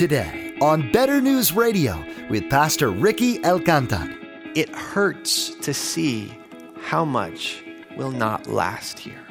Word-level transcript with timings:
today 0.00 0.56
on 0.62 0.90
Better 0.92 1.20
News 1.20 1.52
Radio 1.52 2.02
with 2.30 2.48
Pastor 2.48 2.88
Ricky 2.88 3.38
Alcantar. 3.40 4.08
It 4.56 4.74
hurts 4.74 5.54
to 5.56 5.74
see 5.74 6.34
how 6.80 7.04
much 7.04 7.62
will 7.98 8.10
not 8.10 8.46
last 8.46 8.98
here. 8.98 9.22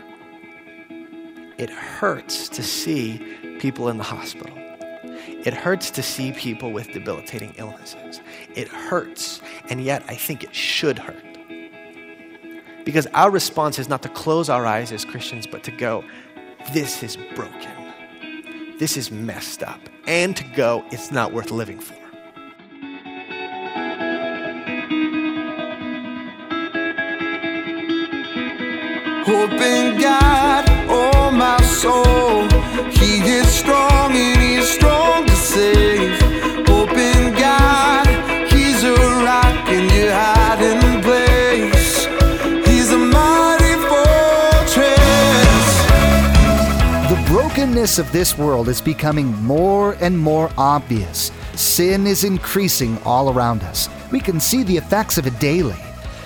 It 1.58 1.72
hurts 1.72 2.48
to 2.50 2.62
see 2.62 3.18
people 3.58 3.90
in 3.90 3.98
the 3.98 4.04
hospital. 4.04 4.54
It 5.44 5.56
hurts 5.56 5.90
to 5.90 6.04
see 6.04 6.34
people 6.34 6.72
with 6.72 6.92
debilitating 6.92 7.56
illnesses. 7.58 8.22
It 8.54 8.68
hurts, 8.68 9.42
and 9.72 9.84
yet 9.84 10.04
I 10.08 10.14
think 10.14 10.44
it 10.44 10.54
should 10.54 11.00
hurt. 11.00 11.26
Because 12.86 13.08
our 13.16 13.32
response 13.32 13.80
is 13.80 13.90
not 13.90 14.04
to 14.04 14.10
close 14.10 14.50
our 14.50 14.68
eyes 14.68 14.92
as 14.92 15.04
Christians, 15.04 15.48
but 15.48 15.64
to 15.64 15.72
go, 15.72 16.04
this 16.74 17.02
is 17.02 17.18
broken. 17.34 17.72
This 18.78 18.98
is 18.98 19.10
messed 19.10 19.64
up. 19.64 19.82
And 20.10 20.36
to 20.38 20.44
go, 20.44 20.84
it's 20.90 21.12
not 21.12 21.34
worth 21.34 21.52
living 21.52 21.80
for. 21.80 21.94
Hope 29.24 29.52
in 29.52 30.02
God, 30.02 30.29
of 47.98 48.12
this 48.12 48.38
world 48.38 48.70
is 48.70 48.82
becoming 48.82 49.28
more 49.44 49.94
and 50.02 50.18
more 50.18 50.52
obvious. 50.58 51.32
Sin 51.56 52.06
is 52.06 52.24
increasing 52.24 52.98
all 53.04 53.32
around 53.34 53.64
us. 53.64 53.90
We 54.12 54.20
can 54.20 54.40
see 54.40 54.64
the 54.64 54.78
effects 54.78 55.18
of 55.18 55.26
it 55.26 55.40
daily. 55.40 55.78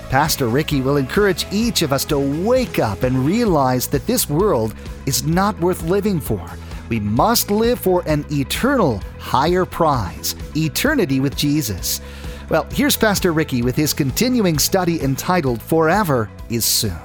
Pastor 0.10 0.48
Ricky 0.48 0.82
will 0.82 0.98
encourage 0.98 1.46
each 1.52 1.82
of 1.82 1.94
us 1.94 2.04
to 2.06 2.20
wake 2.20 2.80
up 2.80 3.04
and 3.04 3.26
realize 3.26 3.88
that 3.88 4.06
this 4.06 4.30
world 4.30 4.76
is 5.06 5.24
not 5.26 5.60
worth 5.62 5.84
living 5.84 6.20
for. 6.20 6.46
We 6.90 7.00
must 7.00 7.50
live 7.50 7.80
for 7.80 8.04
an 8.08 8.26
eternal 8.32 9.02
higher 9.18 9.66
prize, 9.66 10.36
eternity 10.58 11.20
with 11.20 11.36
Jesus. 11.36 12.02
Well, 12.50 12.68
here's 12.72 12.98
Pastor 12.98 13.32
Ricky 13.32 13.62
with 13.62 13.76
his 13.76 13.94
continuing 13.94 14.60
study 14.60 15.02
entitled 15.02 15.62
Forever 15.62 16.30
is 16.50 16.66
Soon. 16.66 17.00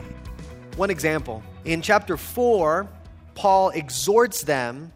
One 0.77 0.91
example. 0.91 1.43
In 1.65 1.81
chapter 1.81 2.17
4, 2.17 2.89
Paul 3.39 3.71
exhorts 3.71 4.43
them. 4.43 4.93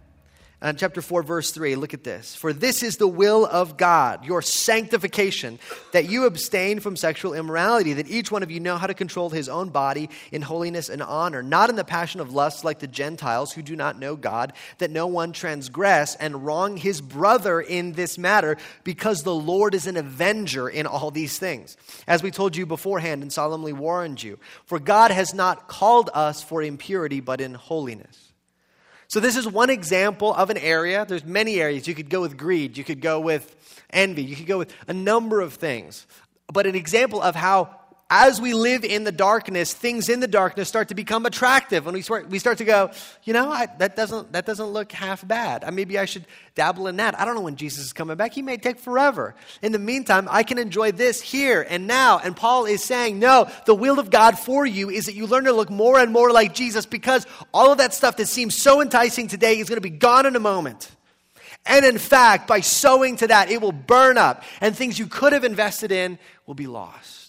In 0.60 0.76
chapter 0.76 1.02
4, 1.02 1.24
verse 1.24 1.50
3, 1.50 1.74
look 1.74 1.92
at 1.92 2.04
this. 2.04 2.36
For 2.36 2.52
this 2.52 2.84
is 2.84 2.96
the 2.96 3.08
will 3.08 3.44
of 3.46 3.76
God, 3.76 4.24
your 4.24 4.42
sanctification, 4.42 5.58
that 5.90 6.08
you 6.08 6.24
abstain 6.24 6.78
from 6.78 6.94
sexual 6.96 7.34
immorality, 7.34 7.94
that 7.94 8.08
each 8.08 8.30
one 8.30 8.44
of 8.44 8.50
you 8.50 8.60
know 8.60 8.76
how 8.76 8.86
to 8.86 8.94
control 8.94 9.30
his 9.30 9.48
own 9.48 9.70
body 9.70 10.08
in 10.30 10.40
holiness 10.42 10.88
and 10.88 11.02
honor, 11.02 11.42
not 11.42 11.68
in 11.68 11.74
the 11.74 11.82
passion 11.84 12.20
of 12.20 12.32
lust 12.32 12.64
like 12.64 12.78
the 12.78 12.86
Gentiles 12.86 13.52
who 13.52 13.62
do 13.62 13.74
not 13.74 13.98
know 13.98 14.14
God, 14.14 14.52
that 14.78 14.92
no 14.92 15.08
one 15.08 15.32
transgress 15.32 16.14
and 16.14 16.44
wrong 16.44 16.76
his 16.76 17.00
brother 17.00 17.60
in 17.60 17.92
this 17.92 18.16
matter, 18.16 18.56
because 18.84 19.24
the 19.24 19.34
Lord 19.34 19.74
is 19.74 19.88
an 19.88 19.96
avenger 19.96 20.68
in 20.68 20.86
all 20.86 21.10
these 21.10 21.40
things. 21.40 21.76
As 22.06 22.22
we 22.22 22.30
told 22.30 22.56
you 22.56 22.66
beforehand 22.66 23.22
and 23.22 23.32
solemnly 23.32 23.72
warned 23.72 24.22
you, 24.22 24.38
for 24.66 24.78
God 24.78 25.10
has 25.10 25.34
not 25.34 25.66
called 25.66 26.10
us 26.14 26.40
for 26.40 26.62
impurity, 26.62 27.18
but 27.20 27.40
in 27.40 27.54
holiness. 27.54 28.21
So 29.12 29.20
this 29.20 29.36
is 29.36 29.46
one 29.46 29.68
example 29.68 30.32
of 30.32 30.48
an 30.48 30.56
area. 30.56 31.04
There's 31.04 31.22
many 31.22 31.60
areas. 31.60 31.86
You 31.86 31.94
could 31.94 32.08
go 32.08 32.22
with 32.22 32.38
greed, 32.38 32.78
you 32.78 32.82
could 32.82 33.02
go 33.02 33.20
with 33.20 33.54
envy, 33.90 34.22
you 34.22 34.34
could 34.34 34.46
go 34.46 34.56
with 34.56 34.74
a 34.88 34.94
number 34.94 35.42
of 35.42 35.52
things. 35.52 36.06
But 36.50 36.66
an 36.66 36.74
example 36.74 37.20
of 37.20 37.34
how 37.34 37.78
as 38.14 38.42
we 38.42 38.52
live 38.52 38.84
in 38.84 39.04
the 39.04 39.10
darkness, 39.10 39.72
things 39.72 40.10
in 40.10 40.20
the 40.20 40.28
darkness 40.28 40.68
start 40.68 40.88
to 40.88 40.94
become 40.94 41.24
attractive. 41.24 41.86
When 41.86 41.94
we 41.94 42.02
start, 42.02 42.28
we 42.28 42.38
start 42.38 42.58
to 42.58 42.64
go, 42.66 42.90
you 43.24 43.32
know, 43.32 43.50
I, 43.50 43.68
that, 43.78 43.96
doesn't, 43.96 44.32
that 44.32 44.44
doesn't 44.44 44.66
look 44.66 44.92
half 44.92 45.26
bad. 45.26 45.64
Maybe 45.72 45.98
I 45.98 46.04
should 46.04 46.26
dabble 46.54 46.88
in 46.88 46.96
that. 46.96 47.18
I 47.18 47.24
don't 47.24 47.34
know 47.34 47.40
when 47.40 47.56
Jesus 47.56 47.86
is 47.86 47.94
coming 47.94 48.18
back. 48.18 48.34
He 48.34 48.42
may 48.42 48.58
take 48.58 48.78
forever. 48.78 49.34
In 49.62 49.72
the 49.72 49.78
meantime, 49.78 50.28
I 50.30 50.42
can 50.42 50.58
enjoy 50.58 50.92
this 50.92 51.22
here 51.22 51.66
and 51.66 51.86
now. 51.86 52.18
And 52.22 52.36
Paul 52.36 52.66
is 52.66 52.84
saying, 52.84 53.18
no, 53.18 53.50
the 53.64 53.74
will 53.74 53.98
of 53.98 54.10
God 54.10 54.38
for 54.38 54.66
you 54.66 54.90
is 54.90 55.06
that 55.06 55.14
you 55.14 55.26
learn 55.26 55.44
to 55.44 55.52
look 55.54 55.70
more 55.70 55.98
and 55.98 56.12
more 56.12 56.30
like 56.30 56.52
Jesus 56.52 56.84
because 56.84 57.26
all 57.54 57.72
of 57.72 57.78
that 57.78 57.94
stuff 57.94 58.18
that 58.18 58.28
seems 58.28 58.54
so 58.54 58.82
enticing 58.82 59.26
today 59.26 59.58
is 59.58 59.70
going 59.70 59.78
to 59.78 59.80
be 59.80 59.88
gone 59.88 60.26
in 60.26 60.36
a 60.36 60.40
moment. 60.40 60.90
And 61.64 61.86
in 61.86 61.96
fact, 61.96 62.46
by 62.46 62.60
sowing 62.60 63.16
to 63.16 63.28
that, 63.28 63.50
it 63.50 63.62
will 63.62 63.72
burn 63.72 64.18
up, 64.18 64.42
and 64.60 64.76
things 64.76 64.98
you 64.98 65.06
could 65.06 65.32
have 65.32 65.44
invested 65.44 65.92
in 65.92 66.18
will 66.44 66.54
be 66.54 66.66
lost. 66.66 67.21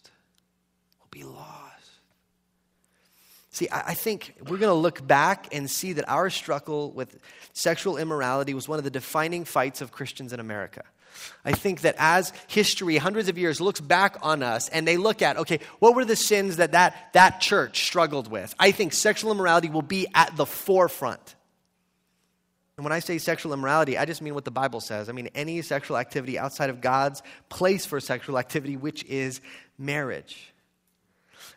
See, 3.53 3.67
I 3.71 3.93
think 3.93 4.33
we're 4.39 4.57
going 4.57 4.71
to 4.71 4.73
look 4.73 5.05
back 5.05 5.53
and 5.53 5.69
see 5.69 5.93
that 5.93 6.09
our 6.09 6.31
struggle 6.31 6.89
with 6.89 7.19
sexual 7.53 7.97
immorality 7.97 8.55
was 8.55 8.67
one 8.67 8.79
of 8.79 8.83
the 8.83 8.89
defining 8.89 9.45
fights 9.45 9.79
of 9.79 9.91
Christians 9.91 10.33
in 10.33 10.39
America. 10.39 10.83
I 11.45 11.51
think 11.51 11.81
that 11.81 11.93
as 11.99 12.33
history, 12.47 12.97
hundreds 12.97 13.29
of 13.29 13.37
years, 13.37 13.61
looks 13.61 13.79
back 13.79 14.17
on 14.23 14.41
us 14.41 14.69
and 14.69 14.87
they 14.87 14.97
look 14.97 15.21
at, 15.21 15.37
okay, 15.37 15.59
what 15.77 15.93
were 15.93 16.03
the 16.03 16.15
sins 16.15 16.57
that 16.57 16.71
that, 16.71 17.13
that 17.13 17.41
church 17.41 17.85
struggled 17.85 18.27
with? 18.27 18.55
I 18.57 18.71
think 18.71 18.91
sexual 18.91 19.31
immorality 19.31 19.69
will 19.69 19.83
be 19.83 20.07
at 20.15 20.35
the 20.35 20.47
forefront. 20.47 21.35
And 22.77 22.83
when 22.83 22.91
I 22.91 23.01
say 23.01 23.19
sexual 23.19 23.53
immorality, 23.53 23.99
I 23.99 24.05
just 24.05 24.23
mean 24.23 24.33
what 24.33 24.45
the 24.45 24.51
Bible 24.51 24.81
says. 24.81 25.09
I 25.09 25.11
mean 25.11 25.29
any 25.35 25.61
sexual 25.61 25.97
activity 25.97 26.39
outside 26.39 26.71
of 26.71 26.81
God's 26.81 27.21
place 27.49 27.85
for 27.85 27.99
sexual 27.99 28.39
activity, 28.39 28.77
which 28.77 29.03
is 29.03 29.41
marriage. 29.77 30.52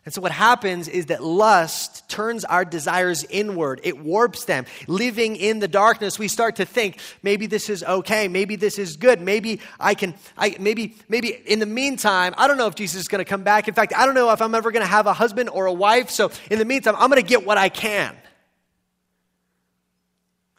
And 0.07 0.13
so, 0.13 0.21
what 0.21 0.31
happens 0.31 0.87
is 0.87 1.07
that 1.07 1.21
lust 1.21 2.07
turns 2.07 2.45
our 2.45 2.63
desires 2.63 3.25
inward. 3.29 3.81
It 3.83 3.99
warps 3.99 4.45
them. 4.45 4.65
Living 4.87 5.35
in 5.35 5.59
the 5.59 5.67
darkness, 5.67 6.17
we 6.17 6.29
start 6.29 6.55
to 6.55 6.65
think, 6.65 6.99
maybe 7.23 7.45
this 7.45 7.69
is 7.69 7.83
okay. 7.83 8.29
Maybe 8.29 8.55
this 8.55 8.79
is 8.79 8.95
good. 8.95 9.19
Maybe 9.19 9.59
I 9.81 9.95
can, 9.95 10.13
I, 10.37 10.55
maybe, 10.61 10.95
maybe 11.09 11.33
in 11.45 11.59
the 11.59 11.65
meantime, 11.65 12.33
I 12.37 12.47
don't 12.47 12.57
know 12.57 12.67
if 12.67 12.75
Jesus 12.75 13.01
is 13.01 13.09
going 13.09 13.19
to 13.19 13.29
come 13.29 13.43
back. 13.43 13.67
In 13.67 13.73
fact, 13.73 13.91
I 13.93 14.05
don't 14.05 14.15
know 14.15 14.31
if 14.31 14.41
I'm 14.41 14.55
ever 14.55 14.71
going 14.71 14.81
to 14.81 14.89
have 14.89 15.07
a 15.07 15.13
husband 15.13 15.49
or 15.49 15.65
a 15.65 15.73
wife. 15.73 16.09
So, 16.09 16.31
in 16.49 16.57
the 16.57 16.63
meantime, 16.63 16.95
I'm 16.97 17.09
going 17.09 17.21
to 17.21 17.27
get 17.27 17.45
what 17.45 17.57
I 17.57 17.67
can. 17.67 18.15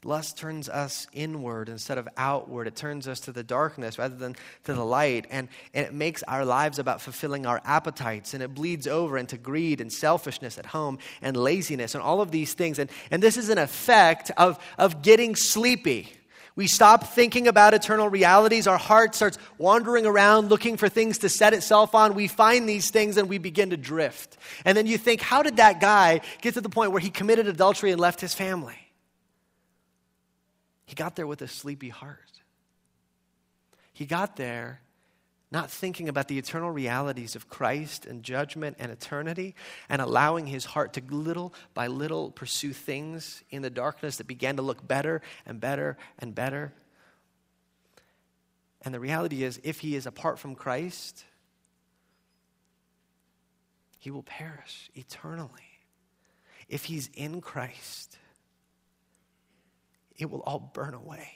Lust 0.05 0.39
turns 0.39 0.69
us 0.69 1.09
inward 1.13 1.69
instead 1.69 1.99
of 1.99 2.09
outward. 2.17 2.69
It 2.69 2.77
turns 2.77 3.09
us 3.09 3.19
to 3.21 3.33
the 3.33 3.43
darkness 3.43 3.99
rather 3.99 4.15
than 4.15 4.37
to 4.65 4.75
the 4.75 4.85
light. 4.85 5.27
And, 5.29 5.49
and 5.75 5.87
it 5.87 5.93
makes 5.93 6.23
our 6.23 6.45
lives 6.45 6.79
about 6.79 7.01
fulfilling 7.01 7.47
our 7.47 7.61
appetites. 7.65 8.33
And 8.33 8.43
it 8.43 8.55
bleeds 8.55 8.87
over 8.87 9.19
into 9.19 9.37
greed 9.37 9.81
and 9.81 9.93
selfishness 9.93 10.57
at 10.57 10.67
home 10.67 10.99
and 11.21 11.37
laziness 11.37 11.97
and 11.97 12.03
all 12.03 12.21
of 12.21 12.31
these 12.31 12.55
things. 12.55 12.79
And, 12.79 12.91
and 13.11 13.21
this 13.21 13.37
is 13.37 13.49
an 13.49 13.59
effect 13.59 14.31
of, 14.37 14.63
of 14.79 15.03
getting 15.03 15.35
sleepy. 15.35 16.13
We 16.55 16.69
stop 16.69 17.05
thinking 17.05 17.49
about 17.49 17.75
eternal 17.75 18.09
realities. 18.09 18.69
Our 18.69 18.79
heart 18.79 19.17
starts 19.17 19.39
wandering 19.59 20.07
around 20.07 20.49
looking 20.49 20.77
for 20.77 20.89
things 20.89 21.19
to 21.19 21.29
set 21.29 21.55
itself 21.55 21.95
on. 21.97 22.15
We 22.15 22.29
find 22.29 22.69
these 22.69 22.91
things 22.91 23.17
and 23.17 23.29
we 23.29 23.39
begin 23.39 23.71
to 23.71 23.77
drift. 23.77 24.37
And 24.65 24.79
then 24.79 24.87
you 24.87 24.99
think, 24.99 25.21
how 25.21 25.43
did 25.43 25.57
that 25.57 25.81
guy 25.81 26.21
get 26.41 26.55
to 26.55 26.61
the 26.61 26.69
point 26.69 26.93
where 26.93 27.01
he 27.01 27.11
committed 27.11 27.49
adultery 27.49 27.91
and 27.91 28.01
left 28.01 28.21
his 28.21 28.35
family? 28.35 28.77
He 30.89 30.95
got 30.95 31.17
there 31.17 31.27
with 31.27 31.43
a 31.43 31.49
sleepy 31.49 31.91
heart. 31.91 32.41
He 33.93 34.07
got 34.07 34.37
there 34.37 34.81
not 35.51 35.71
thinking 35.71 36.09
about 36.09 36.29
the 36.29 36.39
eternal 36.39 36.71
realities 36.71 37.37
of 37.37 37.47
Christ 37.51 38.07
and 38.07 38.23
judgment 38.23 38.79
and 38.79 38.91
eternity, 38.91 39.55
and 39.91 40.01
allowing 40.01 40.47
his 40.47 40.65
heart 40.65 40.95
to 40.95 41.03
little 41.11 41.53
by 41.75 41.89
little 41.89 42.31
pursue 42.31 42.73
things 42.73 43.45
in 43.51 43.61
the 43.61 43.69
darkness 43.69 44.17
that 44.17 44.27
began 44.27 44.57
to 44.57 44.63
look 44.63 44.89
better 44.89 45.21
and 45.45 45.61
better 45.61 45.99
and 46.19 46.35
better. 46.35 46.73
And 48.81 48.95
the 48.95 49.01
reality 49.01 49.43
is, 49.43 49.61
if 49.63 49.81
he 49.81 49.95
is 49.95 50.07
apart 50.07 50.39
from 50.39 50.55
Christ, 50.55 51.23
he 53.99 54.11
will 54.11 54.23
perish 54.23 54.89
eternally. 54.95 55.51
If 56.67 56.85
he's 56.87 57.11
in 57.13 57.43
Christ, 57.43 58.17
it 60.19 60.31
will 60.31 60.41
all 60.41 60.71
burn 60.75 60.95
away. 60.95 61.31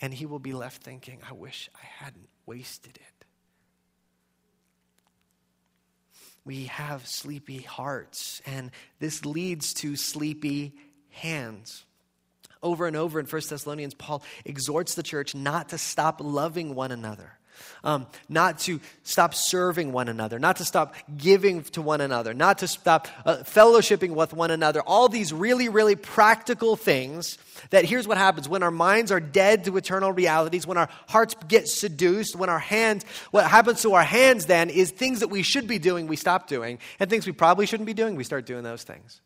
And 0.00 0.14
he 0.14 0.24
will 0.24 0.38
be 0.38 0.52
left 0.52 0.82
thinking, 0.82 1.20
I 1.28 1.32
wish 1.32 1.68
I 1.74 2.04
hadn't 2.04 2.28
wasted 2.46 2.96
it. 2.96 3.26
We 6.44 6.64
have 6.66 7.06
sleepy 7.06 7.58
hearts, 7.58 8.40
and 8.46 8.70
this 8.98 9.26
leads 9.26 9.74
to 9.74 9.94
sleepy 9.94 10.74
hands. 11.10 11.84
Over 12.62 12.86
and 12.86 12.96
over 12.96 13.20
in 13.20 13.26
1 13.26 13.42
Thessalonians, 13.48 13.94
Paul 13.94 14.22
exhorts 14.44 14.94
the 14.94 15.02
church 15.02 15.34
not 15.34 15.70
to 15.70 15.78
stop 15.78 16.20
loving 16.22 16.74
one 16.74 16.92
another. 16.92 17.38
Um, 17.84 18.06
not 18.28 18.58
to 18.60 18.80
stop 19.02 19.34
serving 19.34 19.92
one 19.92 20.08
another, 20.08 20.38
not 20.38 20.56
to 20.56 20.64
stop 20.64 20.94
giving 21.16 21.62
to 21.62 21.82
one 21.82 22.00
another, 22.00 22.34
not 22.34 22.58
to 22.58 22.68
stop 22.68 23.08
uh, 23.24 23.38
fellowshipping 23.38 24.10
with 24.10 24.32
one 24.32 24.50
another. 24.50 24.80
All 24.82 25.08
these 25.08 25.32
really, 25.32 25.68
really 25.68 25.96
practical 25.96 26.76
things 26.76 27.38
that 27.70 27.84
here's 27.84 28.08
what 28.08 28.18
happens 28.18 28.48
when 28.48 28.62
our 28.62 28.70
minds 28.70 29.12
are 29.12 29.20
dead 29.20 29.64
to 29.64 29.76
eternal 29.76 30.12
realities, 30.12 30.66
when 30.66 30.78
our 30.78 30.88
hearts 31.08 31.34
get 31.48 31.68
seduced, 31.68 32.36
when 32.36 32.48
our 32.48 32.58
hands, 32.58 33.04
what 33.30 33.46
happens 33.46 33.82
to 33.82 33.94
our 33.94 34.02
hands 34.02 34.46
then 34.46 34.70
is 34.70 34.90
things 34.90 35.20
that 35.20 35.28
we 35.28 35.42
should 35.42 35.66
be 35.66 35.78
doing, 35.78 36.06
we 36.06 36.16
stop 36.16 36.48
doing, 36.48 36.78
and 36.98 37.10
things 37.10 37.26
we 37.26 37.32
probably 37.32 37.66
shouldn't 37.66 37.86
be 37.86 37.94
doing, 37.94 38.16
we 38.16 38.24
start 38.24 38.46
doing 38.46 38.62
those 38.62 38.82
things. 38.82 39.20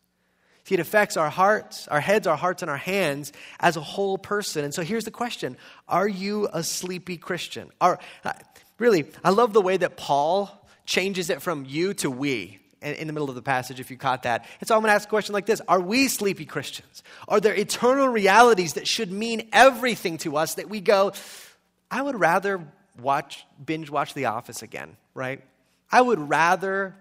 See, 0.64 0.74
it 0.74 0.80
affects 0.80 1.18
our 1.18 1.28
hearts, 1.28 1.88
our 1.88 2.00
heads, 2.00 2.26
our 2.26 2.36
hearts, 2.36 2.62
and 2.62 2.70
our 2.70 2.78
hands 2.78 3.32
as 3.60 3.76
a 3.76 3.82
whole 3.82 4.16
person. 4.16 4.64
And 4.64 4.72
so 4.72 4.82
here's 4.82 5.04
the 5.04 5.10
question 5.10 5.56
Are 5.88 6.08
you 6.08 6.48
a 6.52 6.62
sleepy 6.62 7.18
Christian? 7.18 7.70
Are, 7.80 7.98
uh, 8.24 8.32
really, 8.78 9.04
I 9.22 9.30
love 9.30 9.52
the 9.52 9.60
way 9.60 9.76
that 9.76 9.96
Paul 9.96 10.50
changes 10.86 11.30
it 11.30 11.42
from 11.42 11.64
you 11.66 11.94
to 11.94 12.10
we 12.10 12.60
in 12.80 13.06
the 13.06 13.12
middle 13.12 13.30
of 13.30 13.34
the 13.34 13.42
passage, 13.42 13.80
if 13.80 13.90
you 13.90 13.96
caught 13.96 14.24
that. 14.24 14.46
And 14.60 14.68
so 14.68 14.74
I'm 14.74 14.82
going 14.82 14.90
to 14.90 14.94
ask 14.94 15.08
a 15.08 15.10
question 15.10 15.32
like 15.32 15.46
this 15.46 15.60
Are 15.68 15.80
we 15.80 16.08
sleepy 16.08 16.44
Christians? 16.44 17.02
Are 17.28 17.40
there 17.40 17.54
eternal 17.54 18.08
realities 18.08 18.74
that 18.74 18.86
should 18.86 19.10
mean 19.10 19.48
everything 19.52 20.18
to 20.18 20.36
us 20.36 20.54
that 20.54 20.68
we 20.68 20.80
go, 20.80 21.12
I 21.90 22.02
would 22.02 22.18
rather 22.18 22.66
watch, 23.00 23.46
binge 23.64 23.90
watch 23.90 24.14
The 24.14 24.26
Office 24.26 24.62
again, 24.62 24.96
right? 25.14 25.42
I 25.90 26.00
would 26.00 26.18
rather 26.18 26.96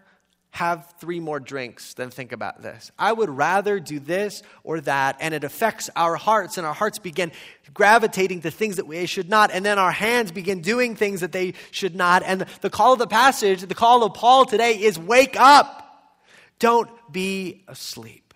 have 0.54 0.94
three 1.00 1.20
more 1.20 1.40
drinks 1.40 1.96
than 1.96 2.12
think 2.12 2.32
about 2.32 2.62
this. 2.62 2.92
I 3.00 3.12
would 3.12 3.32
rather 3.32 3.80
do 3.80 4.00
this 4.00 4.44
or 4.64 4.82
that, 4.82 5.18
and 5.20 5.34
it 5.34 5.44
affects 5.44 5.90
our 5.96 6.16
hearts, 6.16 6.60
and 6.60 6.68
our 6.68 6.76
hearts 6.76 7.00
begin 7.00 7.32
gravitating 7.74 8.42
to 8.42 8.52
things 8.52 8.76
that 8.76 8.86
we 8.86 9.04
should 9.08 9.30
not, 9.30 9.50
and 9.52 9.66
then 9.66 9.80
our 9.80 9.92
hands 9.92 10.32
begin 10.32 10.62
doing 10.62 10.96
things 10.96 11.22
that 11.22 11.32
they 11.32 11.56
should 11.72 11.96
not. 11.96 12.22
And 12.22 12.42
the 12.62 12.70
call 12.70 12.94
of 12.94 13.00
the 13.00 13.08
passage, 13.08 13.62
the 13.62 13.74
call 13.74 14.04
of 14.04 14.14
Paul 14.14 14.46
today 14.46 14.80
is 14.80 15.00
wake 15.00 15.36
up. 15.40 16.14
Don't 16.60 16.92
be 17.12 17.64
asleep. 17.68 18.36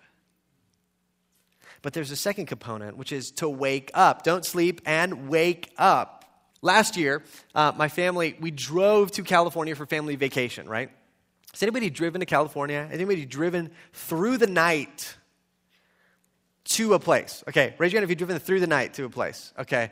But 1.82 1.92
there's 1.92 2.10
a 2.10 2.16
second 2.16 2.46
component, 2.46 2.96
which 2.96 3.12
is 3.12 3.30
to 3.32 3.48
wake 3.48 3.92
up. 3.94 4.24
Don't 4.24 4.44
sleep 4.44 4.80
and 4.86 5.28
wake 5.28 5.70
up. 5.78 6.24
Last 6.62 6.96
year, 6.96 7.22
uh, 7.54 7.70
my 7.76 7.88
family, 7.88 8.36
we 8.40 8.50
drove 8.50 9.12
to 9.12 9.22
California 9.22 9.76
for 9.76 9.86
family 9.86 10.16
vacation, 10.16 10.68
right? 10.68 10.90
Has 11.58 11.64
anybody 11.64 11.90
driven 11.90 12.20
to 12.20 12.24
California? 12.24 12.84
Has 12.84 12.92
anybody 12.92 13.26
driven 13.26 13.72
through 13.92 14.38
the 14.38 14.46
night 14.46 15.16
to 16.66 16.94
a 16.94 17.00
place? 17.00 17.42
Okay, 17.48 17.74
raise 17.78 17.90
your 17.92 17.98
hand 17.98 18.04
if 18.04 18.10
you've 18.10 18.18
driven 18.18 18.38
through 18.38 18.60
the 18.60 18.68
night 18.68 18.94
to 18.94 19.04
a 19.06 19.10
place. 19.10 19.52
Okay. 19.58 19.90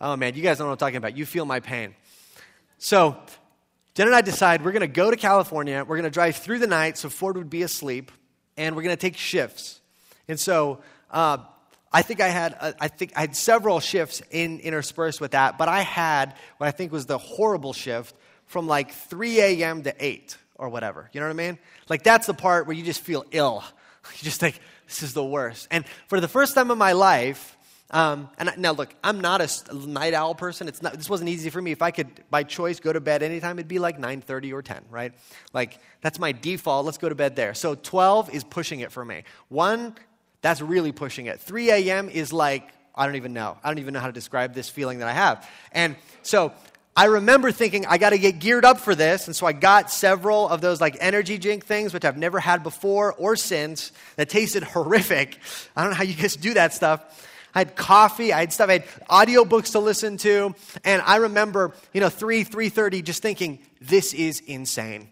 Oh 0.00 0.14
man, 0.14 0.36
you 0.36 0.42
guys 0.42 0.58
don't 0.58 0.66
know 0.66 0.68
what 0.68 0.74
I'm 0.74 0.86
talking 0.86 0.98
about. 0.98 1.16
You 1.16 1.26
feel 1.26 1.44
my 1.44 1.58
pain. 1.58 1.96
So, 2.78 3.16
Jen 3.96 4.06
and 4.06 4.14
I 4.14 4.20
decide 4.20 4.64
we're 4.64 4.70
going 4.70 4.82
to 4.82 4.86
go 4.86 5.10
to 5.10 5.16
California. 5.16 5.84
We're 5.84 5.96
going 5.96 6.04
to 6.04 6.10
drive 6.10 6.36
through 6.36 6.60
the 6.60 6.68
night 6.68 6.96
so 6.96 7.10
Ford 7.10 7.36
would 7.36 7.50
be 7.50 7.64
asleep, 7.64 8.12
and 8.56 8.76
we're 8.76 8.82
going 8.82 8.96
to 8.96 9.00
take 9.00 9.16
shifts. 9.16 9.80
And 10.28 10.38
so, 10.38 10.78
uh, 11.10 11.38
I 11.92 12.02
think 12.02 12.20
I 12.20 12.28
had 12.28 12.56
uh, 12.60 12.72
I 12.78 12.86
think 12.86 13.14
I 13.16 13.22
had 13.22 13.34
several 13.34 13.80
shifts 13.80 14.22
in 14.30 14.60
interspersed 14.60 15.20
with 15.20 15.32
that, 15.32 15.58
but 15.58 15.66
I 15.66 15.80
had 15.80 16.36
what 16.58 16.68
I 16.68 16.70
think 16.70 16.92
was 16.92 17.06
the 17.06 17.18
horrible 17.18 17.72
shift 17.72 18.14
from 18.46 18.68
like 18.68 18.92
3 18.92 19.40
a.m. 19.40 19.82
to 19.82 19.92
8 19.98 20.36
or 20.58 20.68
whatever. 20.68 21.08
You 21.12 21.20
know 21.20 21.26
what 21.26 21.32
I 21.32 21.36
mean? 21.36 21.58
Like 21.88 22.02
that's 22.02 22.26
the 22.26 22.34
part 22.34 22.66
where 22.66 22.76
you 22.76 22.84
just 22.84 23.00
feel 23.00 23.24
ill. 23.30 23.64
You 24.10 24.24
just 24.24 24.40
think, 24.40 24.58
this 24.86 25.02
is 25.02 25.12
the 25.12 25.24
worst. 25.24 25.68
And 25.70 25.84
for 26.06 26.18
the 26.18 26.28
first 26.28 26.54
time 26.54 26.70
in 26.70 26.78
my 26.78 26.92
life, 26.92 27.58
um, 27.90 28.28
and 28.38 28.52
now 28.58 28.72
look, 28.72 28.94
I'm 29.02 29.20
not 29.20 29.40
a 29.40 29.74
night 29.74 30.14
owl 30.14 30.34
person. 30.34 30.68
It's 30.68 30.82
not, 30.82 30.94
this 30.94 31.08
wasn't 31.08 31.30
easy 31.30 31.48
for 31.48 31.60
me. 31.60 31.72
If 31.72 31.80
I 31.80 31.90
could, 31.90 32.08
by 32.30 32.42
choice, 32.42 32.80
go 32.80 32.92
to 32.92 33.00
bed 33.00 33.22
anytime, 33.22 33.58
it'd 33.58 33.68
be 33.68 33.78
like 33.78 33.98
9.30 33.98 34.52
or 34.52 34.62
10, 34.62 34.84
right? 34.90 35.12
Like, 35.52 35.78
that's 36.02 36.18
my 36.18 36.32
default. 36.32 36.84
Let's 36.84 36.98
go 36.98 37.08
to 37.08 37.14
bed 37.14 37.36
there. 37.36 37.54
So 37.54 37.74
12 37.74 38.34
is 38.34 38.44
pushing 38.44 38.80
it 38.80 38.92
for 38.92 39.04
me. 39.04 39.24
1, 39.48 39.94
that's 40.42 40.60
really 40.60 40.92
pushing 40.92 41.26
it. 41.26 41.40
3 41.40 41.70
a.m. 41.70 42.08
is 42.10 42.32
like, 42.32 42.70
I 42.94 43.06
don't 43.06 43.16
even 43.16 43.32
know. 43.32 43.56
I 43.62 43.68
don't 43.68 43.78
even 43.78 43.94
know 43.94 44.00
how 44.00 44.06
to 44.08 44.12
describe 44.12 44.54
this 44.54 44.68
feeling 44.68 44.98
that 44.98 45.08
I 45.08 45.12
have. 45.12 45.48
And 45.72 45.96
so 46.22 46.52
I 46.98 47.04
remember 47.04 47.52
thinking, 47.52 47.86
I 47.86 47.96
got 47.96 48.10
to 48.10 48.18
get 48.18 48.40
geared 48.40 48.64
up 48.64 48.80
for 48.80 48.92
this. 48.92 49.28
And 49.28 49.36
so 49.36 49.46
I 49.46 49.52
got 49.52 49.88
several 49.88 50.48
of 50.48 50.60
those 50.60 50.80
like 50.80 50.96
energy 50.98 51.38
drink 51.38 51.64
things, 51.64 51.94
which 51.94 52.04
I've 52.04 52.16
never 52.16 52.40
had 52.40 52.64
before 52.64 53.14
or 53.14 53.36
since, 53.36 53.92
that 54.16 54.28
tasted 54.28 54.62
horrific. 54.74 55.38
I 55.76 55.82
don't 55.82 55.92
know 55.92 55.96
how 55.96 56.02
you 56.02 56.14
guys 56.14 56.34
do 56.34 56.54
that 56.54 56.74
stuff. 56.74 57.24
I 57.54 57.60
had 57.60 57.76
coffee, 57.76 58.32
I 58.32 58.40
had 58.40 58.52
stuff, 58.52 58.68
I 58.68 58.72
had 58.72 58.86
audiobooks 59.08 59.70
to 59.72 59.78
listen 59.78 60.16
to. 60.16 60.56
And 60.82 61.00
I 61.02 61.18
remember, 61.18 61.72
you 61.92 62.00
know, 62.00 62.08
3, 62.08 62.44
3.30 62.44 63.04
just 63.04 63.22
thinking, 63.22 63.60
this 63.80 64.12
is 64.12 64.40
insane. 64.40 65.08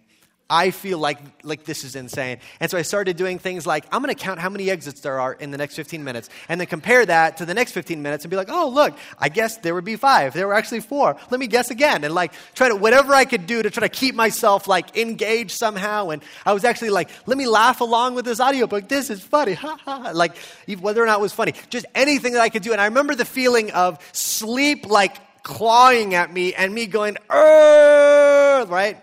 I 0.49 0.71
feel 0.71 0.99
like, 0.99 1.19
like 1.43 1.65
this 1.65 1.83
is 1.83 1.97
insane. 1.97 2.39
And 2.61 2.71
so 2.71 2.79
I 2.79 2.83
started 2.83 3.17
doing 3.17 3.41
things 3.41 3.67
like, 3.67 3.85
I'm 3.91 4.01
going 4.01 4.15
to 4.15 4.21
count 4.21 4.39
how 4.39 4.49
many 4.49 4.71
exits 4.71 5.01
there 5.01 5.19
are 5.19 5.33
in 5.33 5.51
the 5.51 5.59
next 5.59 5.75
15 5.75 6.05
minutes, 6.05 6.31
and 6.49 6.61
then 6.61 6.69
compare 6.69 7.05
that 7.05 7.39
to 7.39 7.47
the 7.47 7.55
next 7.55 7.73
15 7.73 8.01
minutes 8.01 8.25
and 8.25 8.31
be 8.31 8.37
like, 8.37 8.49
oh, 8.49 8.69
look, 8.69 8.97
I 9.19 9.29
guess 9.29 9.57
there 9.59 9.75
would 9.75 9.85
be 9.85 9.97
five. 9.97 10.35
There 10.35 10.47
were 10.47 10.55
actually 10.55 10.81
four. 10.81 11.17
Let 11.31 11.41
me 11.41 11.49
guess 11.49 11.71
again. 11.73 12.05
And 12.05 12.15
like, 12.15 12.33
try 12.55 12.69
to, 12.69 12.77
whatever 12.77 13.13
I 13.13 13.25
could 13.25 13.47
do 13.47 13.61
to 13.61 13.71
try 13.71 13.81
to 13.81 13.89
keep 13.89 14.15
myself 14.15 14.69
like 14.69 14.97
engaged 14.97 15.51
somehow. 15.51 16.11
And 16.11 16.23
I 16.45 16.53
was 16.53 16.65
actually 16.65 16.91
like, 16.91 17.11
let 17.27 17.37
me 17.37 17.49
laugh 17.49 17.81
along 17.81 18.15
with 18.15 18.25
this 18.25 18.41
audiobook. 18.41 18.89
This 18.89 19.11
is 19.11 19.21
funny. 19.21 19.55
Ha 19.55 19.77
ha. 19.85 20.13
Like, 20.15 20.37
whether 20.81 21.03
or 21.03 21.07
not 21.07 21.19
it 21.19 21.23
was 21.23 21.33
funny, 21.33 21.55
just 21.71 21.87
anything 21.95 22.35
that 22.35 22.43
I 22.43 22.51
could 22.51 22.63
do. 22.63 22.71
And 22.71 22.81
I 22.81 22.85
remember 22.85 23.17
the 23.17 23.25
feeling 23.25 23.73
of 23.73 23.99
sleep 24.13 24.87
like 24.87 25.17
clawing 25.43 26.15
at 26.15 26.33
me 26.33 26.55
and 26.55 26.73
me 26.75 26.87
going, 26.87 27.17
"Ugh, 27.31 28.69
right? 28.69 28.99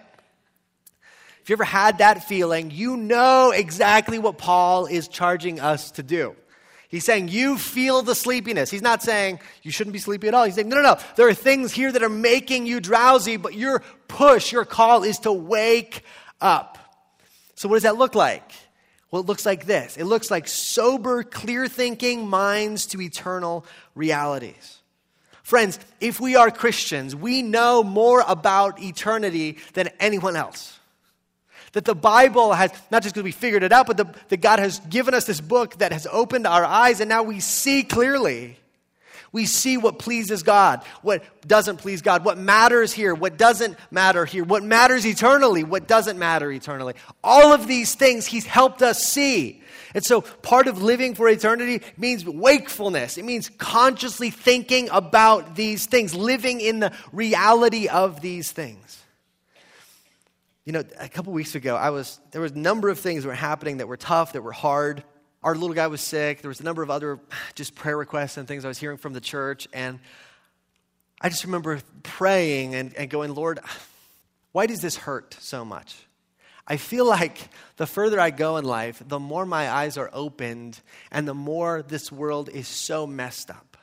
If 1.43 1.49
you 1.49 1.55
ever 1.55 1.65
had 1.65 1.97
that 1.97 2.23
feeling, 2.23 2.71
you 2.71 2.95
know 2.95 3.51
exactly 3.51 4.17
what 4.17 4.37
Paul 4.37 4.85
is 4.85 5.09
charging 5.09 5.59
us 5.59 5.91
to 5.91 6.03
do. 6.03 6.37
He's 6.87 7.03
saying, 7.03 7.27
You 7.27 7.57
feel 7.57 8.01
the 8.01 8.15
sleepiness. 8.15 8.71
He's 8.71 8.81
not 8.81 9.03
saying 9.03 9.39
you 9.61 9.69
shouldn't 9.69 9.91
be 9.91 9.99
sleepy 9.99 10.29
at 10.29 10.33
all. 10.33 10.45
He's 10.45 10.55
saying, 10.55 10.69
No, 10.69 10.77
no, 10.77 10.83
no. 10.83 10.97
There 11.17 11.27
are 11.27 11.33
things 11.33 11.73
here 11.73 11.91
that 11.91 12.01
are 12.01 12.07
making 12.07 12.65
you 12.65 12.79
drowsy, 12.79 13.35
but 13.35 13.55
your 13.55 13.81
push, 14.07 14.53
your 14.53 14.63
call 14.63 15.03
is 15.03 15.19
to 15.19 15.33
wake 15.33 16.03
up. 16.39 16.77
So, 17.55 17.67
what 17.67 17.75
does 17.75 17.83
that 17.83 17.97
look 17.97 18.15
like? 18.15 18.49
Well, 19.11 19.21
it 19.21 19.25
looks 19.25 19.45
like 19.45 19.65
this 19.65 19.97
it 19.97 20.05
looks 20.05 20.31
like 20.31 20.47
sober, 20.47 21.23
clear 21.23 21.67
thinking 21.67 22.29
minds 22.29 22.85
to 22.87 23.01
eternal 23.01 23.65
realities. 23.95 24.79
Friends, 25.41 25.77
if 25.99 26.21
we 26.21 26.37
are 26.37 26.49
Christians, 26.49 27.15
we 27.15 27.41
know 27.41 27.83
more 27.83 28.23
about 28.25 28.81
eternity 28.81 29.57
than 29.73 29.89
anyone 29.99 30.37
else. 30.37 30.79
That 31.73 31.85
the 31.85 31.95
Bible 31.95 32.53
has, 32.53 32.71
not 32.91 33.03
just 33.03 33.15
because 33.15 33.25
we 33.25 33.31
figured 33.31 33.63
it 33.63 33.71
out, 33.71 33.87
but 33.87 33.97
the, 33.97 34.05
that 34.29 34.41
God 34.41 34.59
has 34.59 34.79
given 34.79 35.13
us 35.13 35.25
this 35.25 35.41
book 35.41 35.77
that 35.79 35.91
has 35.91 36.07
opened 36.11 36.47
our 36.47 36.63
eyes 36.63 36.99
and 36.99 37.09
now 37.09 37.23
we 37.23 37.39
see 37.39 37.83
clearly. 37.83 38.57
We 39.33 39.47
see 39.47 39.77
what 39.77 39.97
pleases 39.97 40.43
God, 40.43 40.83
what 41.01 41.23
doesn't 41.47 41.77
please 41.77 42.03
God, 42.03 42.23
what 42.23 42.37
matters 42.37 42.93
here, 42.93 43.15
what 43.15 43.35
doesn't 43.35 43.75
matter 43.89 44.25
here, 44.25 44.43
what 44.43 44.63
matters 44.63 45.07
eternally, 45.07 45.63
what 45.63 45.87
doesn't 45.87 46.19
matter 46.19 46.51
eternally. 46.51 46.93
All 47.23 47.51
of 47.51 47.65
these 47.65 47.95
things 47.95 48.27
He's 48.27 48.45
helped 48.45 48.83
us 48.83 49.03
see. 49.03 49.63
And 49.95 50.03
so 50.03 50.21
part 50.21 50.67
of 50.67 50.83
living 50.83 51.15
for 51.15 51.27
eternity 51.27 51.81
means 51.97 52.25
wakefulness. 52.25 53.17
It 53.17 53.25
means 53.25 53.49
consciously 53.57 54.29
thinking 54.29 54.87
about 54.91 55.55
these 55.55 55.87
things, 55.87 56.13
living 56.13 56.61
in 56.61 56.79
the 56.79 56.91
reality 57.11 57.87
of 57.87 58.21
these 58.21 58.51
things. 58.51 59.02
You 60.65 60.71
know, 60.71 60.83
a 60.97 61.09
couple 61.09 61.33
weeks 61.33 61.55
ago, 61.55 61.75
I 61.75 61.89
was 61.89 62.19
there 62.31 62.41
was 62.41 62.53
a 62.53 62.57
number 62.57 62.89
of 62.89 62.97
things 62.97 63.23
that 63.23 63.29
were 63.29 63.35
happening 63.35 63.77
that 63.77 63.87
were 63.87 63.97
tough, 63.97 64.33
that 64.33 64.41
were 64.41 64.53
hard. 64.53 65.03
Our 65.43 65.55
little 65.55 65.75
guy 65.75 65.87
was 65.87 65.99
sick. 65.99 66.41
There 66.41 66.47
was 66.47 66.61
a 66.61 66.63
number 66.63 66.81
of 66.81 66.89
other 66.89 67.19
just 67.55 67.75
prayer 67.75 67.97
requests 67.97 68.37
and 68.37 68.47
things 68.47 68.63
I 68.63 68.69
was 68.69 68.77
hearing 68.77 68.97
from 68.97 69.11
the 69.13 69.21
church. 69.21 69.67
And 69.73 69.99
I 71.19 71.29
just 71.29 71.43
remember 71.43 71.79
praying 72.03 72.75
and, 72.75 72.95
and 72.95 73.09
going, 73.09 73.35
Lord, 73.35 73.59
why 74.53 74.65
does 74.65 74.81
this 74.81 74.95
hurt 74.95 75.35
so 75.39 75.65
much? 75.65 75.97
I 76.65 76.77
feel 76.77 77.05
like 77.05 77.49
the 77.75 77.85
further 77.85 78.21
I 78.21 78.29
go 78.29 78.55
in 78.55 78.63
life, 78.63 79.03
the 79.05 79.19
more 79.19 79.45
my 79.45 79.69
eyes 79.69 79.97
are 79.97 80.09
opened 80.13 80.79
and 81.11 81.27
the 81.27 81.33
more 81.33 81.81
this 81.81 82.09
world 82.09 82.47
is 82.47 82.69
so 82.69 83.05
messed 83.05 83.49
up. 83.49 83.77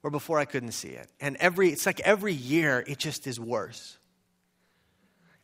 Where 0.00 0.10
before 0.10 0.38
I 0.38 0.44
couldn't 0.44 0.72
see 0.72 0.90
it. 0.90 1.10
And 1.20 1.36
every 1.36 1.70
it's 1.70 1.84
like 1.84 2.00
every 2.00 2.32
year 2.32 2.84
it 2.86 2.98
just 2.98 3.26
is 3.26 3.38
worse. 3.38 3.97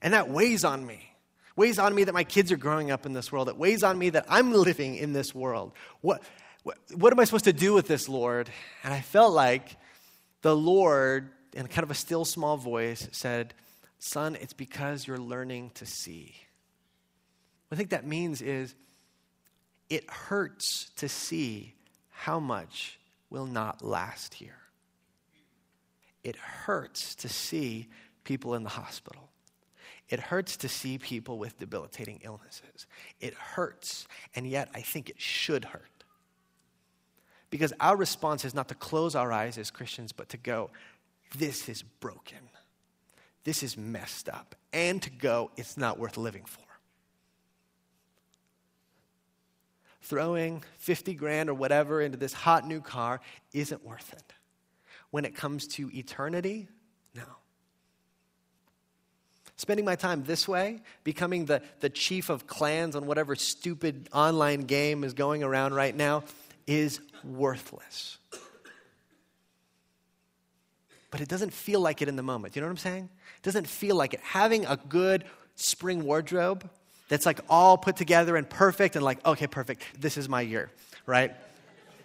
And 0.05 0.13
that 0.13 0.29
weighs 0.29 0.65
on 0.65 0.87
me. 0.87 1.11
Weighs 1.57 1.79
on 1.79 1.95
me 1.95 2.05
that 2.05 2.13
my 2.13 2.25
kids 2.25 2.53
are 2.53 2.59
growing 2.59 2.91
up 2.91 3.07
in 3.07 3.15
this 3.15 3.33
world. 3.33 3.49
It 3.49 3.57
weighs 3.57 3.83
on 3.83 3.99
me 3.99 4.11
that 4.11 4.27
I'm 4.29 4.53
living 4.53 4.97
in 4.97 5.15
this 5.15 5.35
world. 5.35 5.73
What, 6.03 6.23
what, 6.63 6.77
what 6.95 7.13
am 7.13 7.19
I 7.19 7.25
supposed 7.25 7.47
to 7.47 7.55
do 7.55 7.73
with 7.73 7.89
this, 7.89 8.07
Lord? 8.07 8.51
And 8.83 8.93
I 8.93 9.01
felt 9.01 9.33
like 9.33 9.77
the 10.43 10.55
Lord, 10.55 11.31
in 11.55 11.67
kind 11.69 11.85
of 11.85 11.91
a 11.91 11.95
still 11.95 12.27
small 12.27 12.59
voice, 12.59 13.09
said, 13.13 13.55
Son, 13.99 14.37
it's 14.39 14.53
because 14.53 15.07
you're 15.07 15.17
learning 15.17 15.71
to 15.77 15.87
see. 15.87 16.35
What 17.69 17.77
I 17.77 17.79
think 17.79 17.91
that 17.91 18.07
means 18.07 18.43
is 18.43 18.75
it 19.89 20.11
hurts 20.11 20.91
to 20.97 21.09
see 21.09 21.73
how 22.11 22.41
much 22.41 22.99
will 23.31 23.47
not 23.47 23.83
last 23.83 24.35
here. 24.35 24.59
It 26.23 26.37
hurts 26.37 27.15
to 27.17 27.29
see 27.31 27.89
people 28.25 28.55
in 28.55 28.65
the 28.65 28.71
hospital. 28.71 29.31
It 30.09 30.21
hurts 30.21 30.57
to 30.59 30.69
see 30.69 30.99
people 30.99 31.39
with 31.39 31.59
debilitating 31.59 32.21
illnesses. 32.23 32.87
It 33.21 33.35
hurts, 33.35 34.07
and 34.35 34.47
yet 34.47 34.69
I 34.75 34.81
think 34.81 35.09
it 35.09 35.21
should 35.21 35.65
hurt. 35.65 36.05
Because 37.51 37.73
our 37.81 37.97
response 37.97 38.45
is 38.45 38.55
not 38.55 38.69
to 38.69 38.75
close 38.75 39.15
our 39.15 39.33
eyes 39.33 39.59
as 39.59 39.71
Christians, 39.71 40.13
but 40.13 40.29
to 40.31 40.37
go, 40.37 40.71
this 41.39 41.69
is 41.69 41.83
broken. 41.83 42.39
This 43.45 43.63
is 43.63 43.77
messed 43.77 44.29
up. 44.29 44.55
And 44.73 45.01
to 45.03 45.11
go, 45.11 45.51
it's 45.57 45.77
not 45.77 45.99
worth 45.99 46.17
living 46.17 46.45
for. 46.45 46.63
Throwing 50.03 50.63
50 50.79 51.15
grand 51.15 51.49
or 51.49 51.55
whatever 51.55 52.01
into 52.01 52.19
this 52.19 52.33
hot 52.33 52.67
new 52.67 52.81
car 52.81 53.21
isn't 53.53 53.85
worth 53.85 54.13
it. 54.13 54.33
When 55.11 55.25
it 55.25 55.35
comes 55.35 55.67
to 55.69 55.91
eternity. 55.97 56.69
Spending 59.57 59.85
my 59.85 59.95
time 59.95 60.25
this 60.25 60.49
way, 60.49 60.81
becoming 61.05 61.45
the, 61.45 61.63
the 61.81 61.89
chief 61.89 62.29
of 62.29 62.47
clans 62.47 62.97
on 62.97 63.07
whatever 63.07 63.37
stupid 63.37 64.09
online 64.13 64.63
game 64.63 65.05
is 65.05 65.15
going 65.15 65.43
around 65.45 65.75
right 65.75 65.95
now, 65.95 66.25
is 66.67 67.01
worthless. 67.23 68.19
But 71.11 71.21
it 71.21 71.29
doesn't 71.29 71.53
feel 71.53 71.79
like 71.81 72.03
it 72.03 72.09
in 72.09 72.17
the 72.17 72.25
moment. 72.25 72.57
You 72.57 72.63
know 72.63 72.67
what 72.67 72.73
I'm 72.73 72.79
saying? 72.79 73.09
It 73.37 73.43
doesn't 73.43 73.69
feel 73.69 73.95
like 73.95 74.15
it. 74.15 74.21
Having 74.21 74.67
a 74.67 74.77
good 74.77 75.25
spring 75.55 76.05
wardrobe 76.05 76.69
that's 77.09 77.25
like 77.25 77.39
all 77.49 77.79
put 77.79 77.97
together 77.97 78.37
and 78.37 78.51
perfect 78.51 78.97
and 78.97 79.05
like, 79.05 79.25
okay, 79.25 79.47
perfect, 79.47 79.85
this 80.01 80.17
is 80.17 80.29
my 80.29 80.41
year, 80.41 80.73
right? 81.07 81.33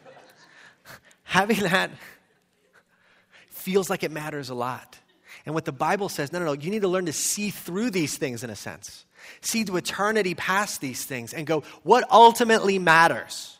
Having 1.24 1.62
that 1.62 1.90
feels 3.50 3.90
like 3.90 4.04
it 4.04 4.12
matters 4.12 4.50
a 4.50 4.56
lot. 4.56 5.00
And 5.46 5.56
what 5.56 5.66
the 5.66 5.72
Bible 5.72 6.10
says, 6.10 6.32
no, 6.32 6.40
no, 6.40 6.46
no, 6.46 6.54
you 6.54 6.70
need 6.70 6.82
to 6.82 6.88
learn 6.88 7.06
to 7.06 7.14
see 7.14 7.50
through 7.50 7.92
these 7.92 8.18
things 8.18 8.44
in 8.44 8.50
a 8.50 8.56
sense. 8.56 9.06
See 9.42 9.64
to 9.66 9.78
eternity 9.78 10.36
past 10.36 10.82
these 10.82 11.06
things 11.06 11.34
and 11.34 11.46
go, 11.48 11.62
what 11.84 12.10
ultimately 12.12 12.80
matters? 12.80 13.58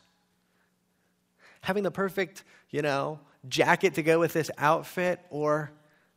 Having 1.62 1.84
the 1.84 1.90
perfect, 1.90 2.44
you 2.70 2.82
know, 2.82 3.20
jacket 3.48 3.94
to 3.94 4.02
go 4.02 4.18
with 4.18 4.32
this 4.32 4.50
outfit 4.58 5.20
or 5.30 5.70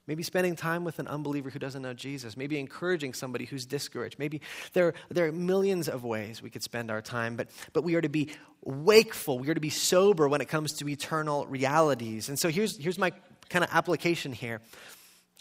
maybe 0.08 0.24
spending 0.24 0.56
time 0.56 0.84
with 0.84 1.00
an 1.00 1.08
unbeliever 1.08 1.50
who 1.50 1.60
doesn't 1.60 1.82
know 1.82 1.94
Jesus, 1.94 2.36
maybe 2.36 2.60
encouraging 2.60 3.14
somebody 3.14 3.46
who's 3.46 3.66
discouraged. 3.66 4.20
Maybe 4.20 4.42
there, 4.74 4.94
there 5.10 5.28
are 5.28 5.32
millions 5.32 5.88
of 5.88 6.04
ways 6.04 6.42
we 6.42 6.50
could 6.50 6.64
spend 6.64 6.92
our 6.92 7.02
time, 7.02 7.38
but, 7.38 7.48
but 7.72 7.84
we 7.84 7.96
are 7.96 8.02
to 8.02 8.10
be 8.10 8.32
wakeful, 8.64 9.40
we 9.40 9.50
are 9.50 9.54
to 9.54 9.62
be 9.62 9.70
sober 9.70 10.28
when 10.28 10.42
it 10.42 10.50
comes 10.50 10.74
to 10.74 10.90
eternal 10.90 11.46
realities. 11.48 12.28
And 12.28 12.38
so 12.38 12.50
here's, 12.50 12.78
here's 12.78 12.98
my 12.98 13.12
kind 13.50 13.64
of 13.64 13.70
application 13.72 14.34
here. 14.34 14.60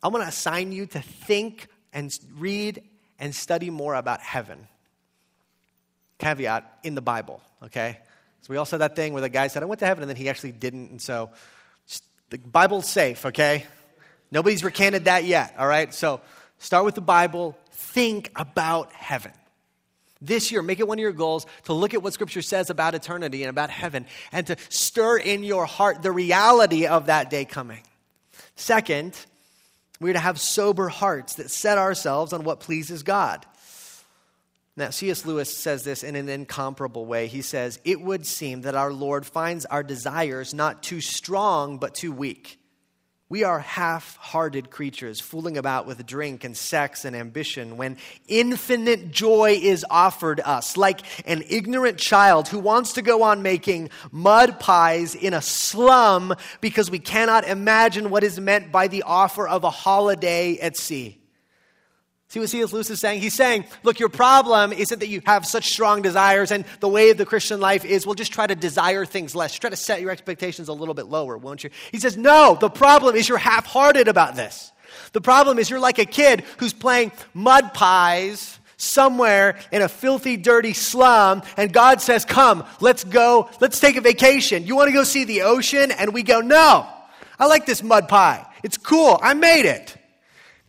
I 0.02 0.08
want 0.08 0.24
to 0.24 0.28
assign 0.28 0.72
you 0.72 0.86
to 0.86 1.00
think 1.00 1.68
and 1.92 2.12
read 2.36 2.82
and 3.18 3.34
study 3.34 3.70
more 3.70 3.94
about 3.94 4.20
heaven. 4.20 4.66
Caveat 6.18 6.80
in 6.82 6.94
the 6.94 7.02
Bible, 7.02 7.40
okay? 7.62 7.98
So 8.42 8.48
we 8.50 8.56
all 8.56 8.64
said 8.64 8.78
that 8.78 8.96
thing 8.96 9.12
where 9.12 9.22
the 9.22 9.28
guy 9.28 9.46
said, 9.46 9.62
I 9.62 9.66
went 9.66 9.78
to 9.80 9.86
heaven, 9.86 10.02
and 10.02 10.10
then 10.10 10.16
he 10.16 10.28
actually 10.28 10.52
didn't. 10.52 10.90
And 10.90 11.00
so 11.00 11.30
the 12.30 12.38
Bible's 12.38 12.88
safe, 12.88 13.26
okay? 13.26 13.66
Nobody's 14.32 14.64
recanted 14.64 15.04
that 15.04 15.24
yet, 15.24 15.54
all 15.58 15.66
right? 15.66 15.92
So 15.94 16.20
start 16.58 16.84
with 16.84 16.94
the 16.94 17.00
Bible, 17.00 17.56
think 17.70 18.32
about 18.34 18.92
heaven. 18.92 19.32
This 20.20 20.52
year, 20.52 20.62
make 20.62 20.78
it 20.78 20.86
one 20.86 20.98
of 20.98 21.02
your 21.02 21.12
goals 21.12 21.46
to 21.64 21.72
look 21.72 21.94
at 21.94 22.02
what 22.02 22.12
Scripture 22.12 22.42
says 22.42 22.70
about 22.70 22.94
eternity 22.94 23.42
and 23.42 23.50
about 23.50 23.70
heaven 23.70 24.06
and 24.30 24.46
to 24.46 24.56
stir 24.68 25.18
in 25.18 25.42
your 25.42 25.66
heart 25.66 26.02
the 26.02 26.12
reality 26.12 26.86
of 26.86 27.06
that 27.06 27.28
day 27.28 27.44
coming. 27.44 27.82
Second, 28.54 29.18
we're 30.02 30.12
to 30.12 30.18
have 30.18 30.40
sober 30.40 30.88
hearts 30.88 31.36
that 31.36 31.50
set 31.50 31.78
ourselves 31.78 32.32
on 32.32 32.44
what 32.44 32.60
pleases 32.60 33.02
God. 33.02 33.46
Now, 34.76 34.88
C.S. 34.90 35.26
Lewis 35.26 35.54
says 35.54 35.84
this 35.84 36.02
in 36.02 36.16
an 36.16 36.28
incomparable 36.30 37.04
way. 37.04 37.26
He 37.26 37.42
says, 37.42 37.78
It 37.84 38.00
would 38.00 38.26
seem 38.26 38.62
that 38.62 38.74
our 38.74 38.92
Lord 38.92 39.26
finds 39.26 39.66
our 39.66 39.82
desires 39.82 40.54
not 40.54 40.82
too 40.82 41.00
strong, 41.00 41.78
but 41.78 41.94
too 41.94 42.12
weak. 42.12 42.58
We 43.32 43.44
are 43.44 43.60
half 43.60 44.18
hearted 44.18 44.68
creatures 44.68 45.18
fooling 45.18 45.56
about 45.56 45.86
with 45.86 46.04
drink 46.04 46.44
and 46.44 46.54
sex 46.54 47.06
and 47.06 47.16
ambition 47.16 47.78
when 47.78 47.96
infinite 48.28 49.10
joy 49.10 49.58
is 49.62 49.86
offered 49.88 50.38
us, 50.40 50.76
like 50.76 51.00
an 51.26 51.42
ignorant 51.48 51.96
child 51.96 52.48
who 52.48 52.58
wants 52.58 52.92
to 52.92 53.00
go 53.00 53.22
on 53.22 53.40
making 53.40 53.88
mud 54.10 54.60
pies 54.60 55.14
in 55.14 55.32
a 55.32 55.40
slum 55.40 56.34
because 56.60 56.90
we 56.90 56.98
cannot 56.98 57.48
imagine 57.48 58.10
what 58.10 58.22
is 58.22 58.38
meant 58.38 58.70
by 58.70 58.86
the 58.86 59.02
offer 59.04 59.48
of 59.48 59.64
a 59.64 59.70
holiday 59.70 60.58
at 60.58 60.76
sea. 60.76 61.21
See 62.32 62.40
what 62.40 62.48
C.S. 62.48 62.72
Lewis 62.72 62.88
is 62.88 62.98
saying? 62.98 63.20
He's 63.20 63.34
saying, 63.34 63.66
look, 63.82 64.00
your 64.00 64.08
problem 64.08 64.72
isn't 64.72 65.00
that 65.00 65.08
you 65.08 65.20
have 65.26 65.44
such 65.44 65.66
strong 65.66 66.00
desires, 66.00 66.50
and 66.50 66.64
the 66.80 66.88
way 66.88 67.10
of 67.10 67.18
the 67.18 67.26
Christian 67.26 67.60
life 67.60 67.84
is 67.84 68.06
we'll 68.06 68.14
just 68.14 68.32
try 68.32 68.46
to 68.46 68.54
desire 68.54 69.04
things 69.04 69.34
less. 69.34 69.52
Try 69.52 69.68
to 69.68 69.76
set 69.76 70.00
your 70.00 70.10
expectations 70.10 70.68
a 70.68 70.72
little 70.72 70.94
bit 70.94 71.08
lower, 71.08 71.36
won't 71.36 71.62
you? 71.62 71.68
He 71.90 71.98
says, 71.98 72.16
no, 72.16 72.56
the 72.58 72.70
problem 72.70 73.16
is 73.16 73.28
you're 73.28 73.36
half 73.36 73.66
hearted 73.66 74.08
about 74.08 74.34
this. 74.34 74.72
The 75.12 75.20
problem 75.20 75.58
is 75.58 75.68
you're 75.68 75.78
like 75.78 75.98
a 75.98 76.06
kid 76.06 76.44
who's 76.56 76.72
playing 76.72 77.12
mud 77.34 77.74
pies 77.74 78.58
somewhere 78.78 79.58
in 79.70 79.82
a 79.82 79.88
filthy, 79.90 80.38
dirty 80.38 80.72
slum, 80.72 81.42
and 81.58 81.70
God 81.70 82.00
says, 82.00 82.24
come, 82.24 82.64
let's 82.80 83.04
go, 83.04 83.50
let's 83.60 83.78
take 83.78 83.96
a 83.96 84.00
vacation. 84.00 84.64
You 84.64 84.74
want 84.74 84.88
to 84.88 84.94
go 84.94 85.04
see 85.04 85.24
the 85.24 85.42
ocean? 85.42 85.90
And 85.90 86.14
we 86.14 86.22
go, 86.22 86.40
no, 86.40 86.88
I 87.38 87.44
like 87.44 87.66
this 87.66 87.82
mud 87.82 88.08
pie. 88.08 88.46
It's 88.62 88.78
cool. 88.78 89.20
I 89.22 89.34
made 89.34 89.66
it. 89.66 89.98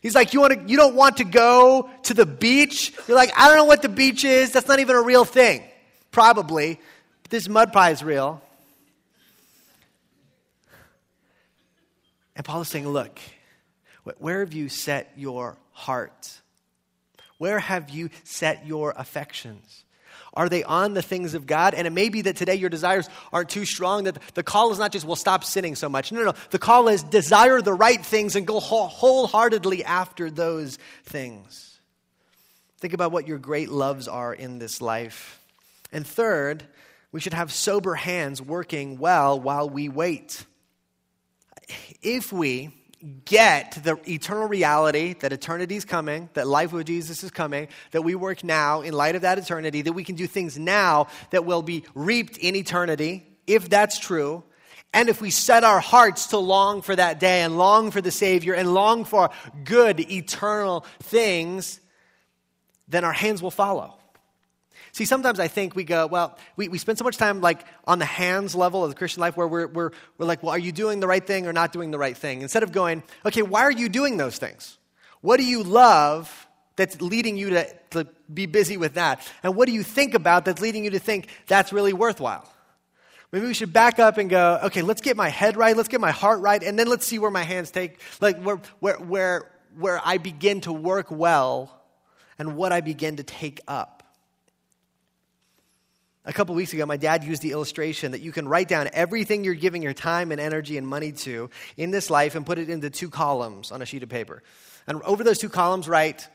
He's 0.04 0.14
like, 0.14 0.34
you, 0.34 0.42
want 0.42 0.52
to, 0.52 0.70
you 0.70 0.76
don't 0.76 0.94
want 0.94 1.16
to 1.16 1.24
go 1.24 1.88
to 2.02 2.12
the 2.12 2.26
beach? 2.26 2.92
You're 3.08 3.16
like, 3.16 3.32
I 3.38 3.48
don't 3.48 3.56
know 3.56 3.64
what 3.64 3.80
the 3.80 3.88
beach 3.88 4.22
is. 4.22 4.52
That's 4.52 4.68
not 4.68 4.78
even 4.78 4.96
a 4.96 5.00
real 5.00 5.24
thing. 5.24 5.62
Probably. 6.10 6.78
But 7.22 7.30
this 7.30 7.48
mud 7.48 7.72
pie 7.72 7.88
is 7.88 8.02
real. 8.04 8.42
And 12.36 12.44
Paul 12.44 12.60
is 12.60 12.68
saying, 12.68 12.86
look, 12.86 13.18
where 14.18 14.40
have 14.40 14.52
you 14.52 14.68
set 14.68 15.10
your 15.16 15.56
heart? 15.72 16.38
Where 17.38 17.58
have 17.58 17.88
you 17.88 18.10
set 18.24 18.66
your 18.66 18.92
affections? 18.98 19.84
Are 20.34 20.48
they 20.48 20.64
on 20.64 20.94
the 20.94 21.02
things 21.02 21.34
of 21.34 21.46
God? 21.46 21.74
And 21.74 21.86
it 21.86 21.90
may 21.90 22.08
be 22.08 22.22
that 22.22 22.36
today 22.36 22.56
your 22.56 22.70
desires 22.70 23.08
aren't 23.32 23.48
too 23.48 23.64
strong, 23.64 24.04
that 24.04 24.18
the 24.34 24.42
call 24.42 24.72
is 24.72 24.78
not 24.78 24.92
just, 24.92 25.06
well, 25.06 25.16
stop 25.16 25.44
sinning 25.44 25.76
so 25.76 25.88
much. 25.88 26.12
No, 26.12 26.18
no, 26.20 26.26
no. 26.26 26.34
The 26.50 26.58
call 26.58 26.88
is 26.88 27.02
desire 27.02 27.62
the 27.62 27.72
right 27.72 28.04
things 28.04 28.36
and 28.36 28.46
go 28.46 28.60
wholeheartedly 28.60 29.84
after 29.84 30.30
those 30.30 30.78
things. 31.04 31.78
Think 32.78 32.92
about 32.92 33.12
what 33.12 33.28
your 33.28 33.38
great 33.38 33.70
loves 33.70 34.08
are 34.08 34.34
in 34.34 34.58
this 34.58 34.80
life. 34.80 35.40
And 35.92 36.06
third, 36.06 36.64
we 37.12 37.20
should 37.20 37.34
have 37.34 37.52
sober 37.52 37.94
hands 37.94 38.42
working 38.42 38.98
well 38.98 39.40
while 39.40 39.70
we 39.70 39.88
wait. 39.88 40.44
If 42.02 42.32
we 42.32 42.70
get 43.24 43.78
the 43.84 43.98
eternal 44.08 44.48
reality 44.48 45.14
that 45.20 45.32
eternity 45.32 45.76
is 45.76 45.84
coming, 45.84 46.28
that 46.34 46.46
life 46.46 46.72
with 46.72 46.86
Jesus 46.86 47.22
is 47.22 47.30
coming, 47.30 47.68
that 47.90 48.02
we 48.02 48.14
work 48.14 48.42
now 48.44 48.80
in 48.80 48.94
light 48.94 49.14
of 49.14 49.22
that 49.22 49.38
eternity, 49.38 49.82
that 49.82 49.92
we 49.92 50.04
can 50.04 50.14
do 50.14 50.26
things 50.26 50.58
now 50.58 51.08
that 51.30 51.44
will 51.44 51.62
be 51.62 51.84
reaped 51.94 52.36
in 52.38 52.56
eternity, 52.56 53.26
if 53.46 53.68
that's 53.68 53.98
true. 53.98 54.42
And 54.92 55.08
if 55.08 55.20
we 55.20 55.30
set 55.30 55.64
our 55.64 55.80
hearts 55.80 56.28
to 56.28 56.38
long 56.38 56.80
for 56.80 56.94
that 56.94 57.18
day 57.18 57.42
and 57.42 57.58
long 57.58 57.90
for 57.90 58.00
the 58.00 58.12
Savior 58.12 58.54
and 58.54 58.72
long 58.72 59.04
for 59.04 59.30
good 59.64 60.00
eternal 60.00 60.86
things, 61.00 61.80
then 62.88 63.04
our 63.04 63.12
hands 63.12 63.42
will 63.42 63.50
follow. 63.50 63.98
See, 64.94 65.06
sometimes 65.06 65.40
I 65.40 65.48
think 65.48 65.74
we 65.74 65.82
go, 65.82 66.06
well, 66.06 66.38
we, 66.54 66.68
we 66.68 66.78
spend 66.78 66.98
so 66.98 67.04
much 67.04 67.16
time 67.16 67.40
like 67.40 67.66
on 67.84 67.98
the 67.98 68.04
hands 68.04 68.54
level 68.54 68.84
of 68.84 68.90
the 68.90 68.96
Christian 68.96 69.22
life 69.22 69.36
where 69.36 69.48
we're, 69.48 69.66
we're, 69.66 69.90
we're 70.18 70.26
like, 70.26 70.40
well, 70.44 70.52
are 70.52 70.58
you 70.58 70.70
doing 70.70 71.00
the 71.00 71.08
right 71.08 71.26
thing 71.26 71.48
or 71.48 71.52
not 71.52 71.72
doing 71.72 71.90
the 71.90 71.98
right 71.98 72.16
thing? 72.16 72.42
Instead 72.42 72.62
of 72.62 72.70
going, 72.70 73.02
okay, 73.26 73.42
why 73.42 73.62
are 73.62 73.72
you 73.72 73.88
doing 73.88 74.18
those 74.18 74.38
things? 74.38 74.78
What 75.20 75.38
do 75.38 75.44
you 75.44 75.64
love 75.64 76.46
that's 76.76 77.00
leading 77.00 77.36
you 77.36 77.50
to, 77.50 77.74
to 77.90 78.06
be 78.32 78.46
busy 78.46 78.76
with 78.76 78.94
that? 78.94 79.28
And 79.42 79.56
what 79.56 79.66
do 79.66 79.72
you 79.72 79.82
think 79.82 80.14
about 80.14 80.44
that's 80.44 80.60
leading 80.60 80.84
you 80.84 80.90
to 80.90 81.00
think 81.00 81.26
that's 81.48 81.72
really 81.72 81.92
worthwhile? 81.92 82.48
Maybe 83.32 83.46
we 83.46 83.54
should 83.54 83.72
back 83.72 83.98
up 83.98 84.16
and 84.16 84.30
go, 84.30 84.60
okay, 84.62 84.82
let's 84.82 85.00
get 85.00 85.16
my 85.16 85.28
head 85.28 85.56
right, 85.56 85.76
let's 85.76 85.88
get 85.88 86.00
my 86.00 86.12
heart 86.12 86.40
right, 86.40 86.62
and 86.62 86.78
then 86.78 86.86
let's 86.86 87.04
see 87.04 87.18
where 87.18 87.32
my 87.32 87.42
hands 87.42 87.72
take, 87.72 87.98
like 88.20 88.40
where, 88.40 88.60
where, 88.78 88.98
where, 88.98 89.50
where 89.76 90.00
I 90.04 90.18
begin 90.18 90.60
to 90.60 90.72
work 90.72 91.10
well 91.10 91.82
and 92.38 92.54
what 92.54 92.70
I 92.70 92.80
begin 92.80 93.16
to 93.16 93.24
take 93.24 93.60
up. 93.66 93.93
A 96.26 96.32
couple 96.32 96.54
weeks 96.54 96.72
ago, 96.72 96.86
my 96.86 96.96
dad 96.96 97.22
used 97.22 97.42
the 97.42 97.52
illustration 97.52 98.12
that 98.12 98.22
you 98.22 98.32
can 98.32 98.48
write 98.48 98.66
down 98.66 98.88
everything 98.94 99.44
you're 99.44 99.54
giving 99.54 99.82
your 99.82 99.92
time 99.92 100.32
and 100.32 100.40
energy 100.40 100.78
and 100.78 100.86
money 100.86 101.12
to 101.12 101.50
in 101.76 101.90
this 101.90 102.08
life 102.08 102.34
and 102.34 102.46
put 102.46 102.58
it 102.58 102.70
into 102.70 102.88
two 102.88 103.10
columns 103.10 103.70
on 103.70 103.82
a 103.82 103.86
sheet 103.86 104.02
of 104.02 104.08
paper. 104.08 104.42
And 104.86 105.02
over 105.02 105.22
those 105.22 105.38
two 105.38 105.50
columns, 105.50 105.86
write 105.86 106.26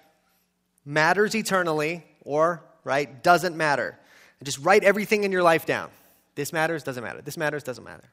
matters 0.86 1.36
eternally 1.36 2.06
or 2.22 2.64
write 2.84 3.24
doesn't 3.24 3.58
matter. 3.58 3.98
And 4.40 4.46
just 4.46 4.60
write 4.60 4.84
everything 4.84 5.24
in 5.24 5.32
your 5.32 5.44
life 5.44 5.66
down. 5.66 5.90
This 6.36 6.54
matters, 6.54 6.84
doesn't 6.84 7.04
matter. 7.04 7.22
This 7.22 7.36
matters, 7.36 7.64
doesn't 7.64 7.84
matter. 7.84 8.12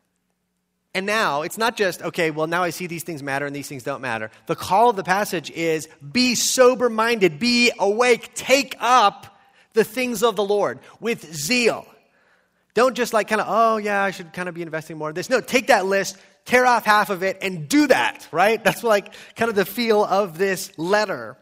And 0.95 1.05
now 1.05 1.43
it's 1.43 1.59
not 1.59 1.77
just, 1.77 2.01
okay, 2.01 2.31
well, 2.31 2.47
now 2.47 2.63
I 2.63 2.71
see 2.71 2.87
these 2.87 3.05
things 3.05 3.23
matter 3.23 3.45
and 3.45 3.55
these 3.55 3.69
things 3.69 3.83
don't 3.83 4.01
matter. 4.01 4.31
The 4.47 4.57
call 4.57 4.89
of 4.89 4.97
the 4.97 5.05
passage 5.05 5.51
is 5.51 5.91
be 6.11 6.35
sober 6.35 6.89
minded, 6.89 7.39
be 7.39 7.71
awake, 7.79 8.31
take 8.35 8.77
up 8.81 9.36
the 9.77 9.85
things 9.85 10.25
of 10.25 10.35
the 10.35 10.43
Lord 10.43 10.81
with 10.99 11.33
zeal. 11.33 11.87
Don't 12.75 12.97
just 12.97 13.13
like 13.13 13.29
kind 13.29 13.41
of, 13.41 13.47
oh, 13.49 13.77
yeah, 13.77 14.03
I 14.03 14.11
should 14.11 14.33
kind 14.33 14.49
of 14.49 14.55
be 14.55 14.63
investing 14.63 14.99
more 14.99 15.11
in 15.11 15.15
this. 15.15 15.31
No, 15.31 15.41
take 15.41 15.69
that 15.69 15.87
list, 15.87 16.19
tear 16.45 16.67
off 16.67 16.85
half 16.85 17.11
of 17.11 17.23
it, 17.23 17.39
and 17.41 17.69
do 17.69 17.87
that, 17.87 18.27
right? 18.33 18.63
That's 18.63 18.83
like 18.83 19.15
kind 19.35 19.49
of 19.49 19.55
the 19.55 19.65
feel 19.65 20.05
of 20.05 20.37
this 20.37 20.77
letter. 20.77 21.37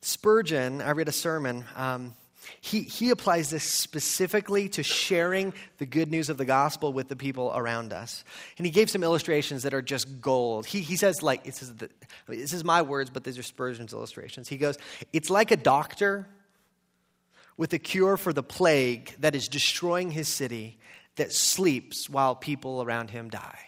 Spurgeon, 0.00 0.82
I 0.82 0.90
read 0.90 1.08
a 1.08 1.12
sermon. 1.12 1.64
Um, 1.76 2.14
he, 2.60 2.82
he 2.82 3.10
applies 3.10 3.50
this 3.50 3.62
specifically 3.62 4.68
to 4.70 4.82
sharing 4.82 5.54
the 5.78 5.86
good 5.86 6.10
news 6.10 6.28
of 6.28 6.38
the 6.38 6.44
gospel 6.44 6.92
with 6.92 7.08
the 7.08 7.16
people 7.16 7.52
around 7.54 7.92
us. 7.92 8.24
And 8.58 8.66
he 8.66 8.72
gave 8.72 8.90
some 8.90 9.02
illustrations 9.02 9.62
that 9.62 9.74
are 9.74 9.82
just 9.82 10.20
gold. 10.20 10.66
He, 10.66 10.80
he 10.80 10.96
says, 10.96 11.22
like, 11.22 11.44
this 11.44 11.62
is, 11.62 11.74
the, 11.74 11.88
this 12.26 12.52
is 12.52 12.64
my 12.64 12.82
words, 12.82 13.10
but 13.10 13.24
these 13.24 13.38
are 13.38 13.42
Spurgeon's 13.42 13.92
illustrations. 13.92 14.48
He 14.48 14.56
goes, 14.56 14.76
It's 15.12 15.30
like 15.30 15.50
a 15.50 15.56
doctor 15.56 16.26
with 17.56 17.72
a 17.72 17.78
cure 17.78 18.16
for 18.16 18.32
the 18.32 18.42
plague 18.42 19.14
that 19.20 19.34
is 19.34 19.48
destroying 19.48 20.10
his 20.10 20.28
city 20.28 20.78
that 21.16 21.32
sleeps 21.32 22.10
while 22.10 22.34
people 22.34 22.82
around 22.82 23.10
him 23.10 23.28
die. 23.28 23.58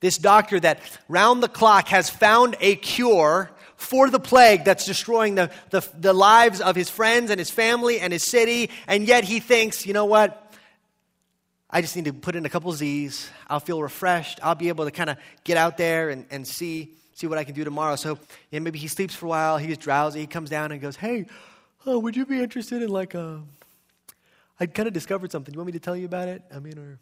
This 0.00 0.18
doctor 0.18 0.60
that 0.60 0.80
round 1.08 1.42
the 1.42 1.48
clock 1.48 1.88
has 1.88 2.10
found 2.10 2.56
a 2.60 2.76
cure 2.76 3.50
for 3.76 4.08
the 4.10 4.20
plague 4.20 4.64
that's 4.64 4.86
destroying 4.86 5.34
the, 5.34 5.50
the, 5.70 5.86
the, 5.98 6.12
lives 6.12 6.60
of 6.60 6.76
his 6.76 6.88
friends 6.88 7.30
and 7.30 7.38
his 7.38 7.50
family 7.50 8.00
and 8.00 8.12
his 8.12 8.22
city, 8.22 8.70
and 8.86 9.06
yet 9.06 9.24
he 9.24 9.40
thinks, 9.40 9.86
you 9.86 9.92
know 9.92 10.04
what? 10.04 10.40
I 11.68 11.80
just 11.80 11.96
need 11.96 12.04
to 12.04 12.12
put 12.12 12.36
in 12.36 12.46
a 12.46 12.48
couple 12.48 12.70
Z's. 12.72 13.28
I'll 13.48 13.60
feel 13.60 13.82
refreshed. 13.82 14.38
I'll 14.42 14.54
be 14.54 14.68
able 14.68 14.84
to 14.84 14.90
kind 14.90 15.10
of 15.10 15.16
get 15.42 15.56
out 15.56 15.76
there 15.76 16.10
and, 16.10 16.26
and 16.30 16.46
see, 16.46 16.94
see 17.14 17.26
what 17.26 17.36
I 17.36 17.44
can 17.44 17.54
do 17.54 17.64
tomorrow. 17.64 17.96
So 17.96 18.18
yeah, 18.50 18.60
maybe 18.60 18.78
he 18.78 18.88
sleeps 18.88 19.14
for 19.14 19.26
a 19.26 19.28
while. 19.28 19.58
He's 19.58 19.76
drowsy. 19.76 20.20
He 20.20 20.26
comes 20.26 20.50
down 20.50 20.70
and 20.70 20.80
goes, 20.80 20.96
hey, 20.96 21.26
oh, 21.86 21.98
would 21.98 22.16
you 22.16 22.26
be 22.26 22.40
interested 22.40 22.82
in 22.82 22.88
like 22.88 23.14
a, 23.14 23.20
uh, 23.20 23.38
I 24.58 24.66
kind 24.66 24.86
of 24.86 24.94
discovered 24.94 25.32
something. 25.32 25.52
You 25.52 25.58
want 25.58 25.66
me 25.66 25.72
to 25.72 25.80
tell 25.80 25.96
you 25.96 26.06
about 26.06 26.28
it? 26.28 26.42
I 26.54 26.58
mean, 26.60 26.78
or 26.78 26.98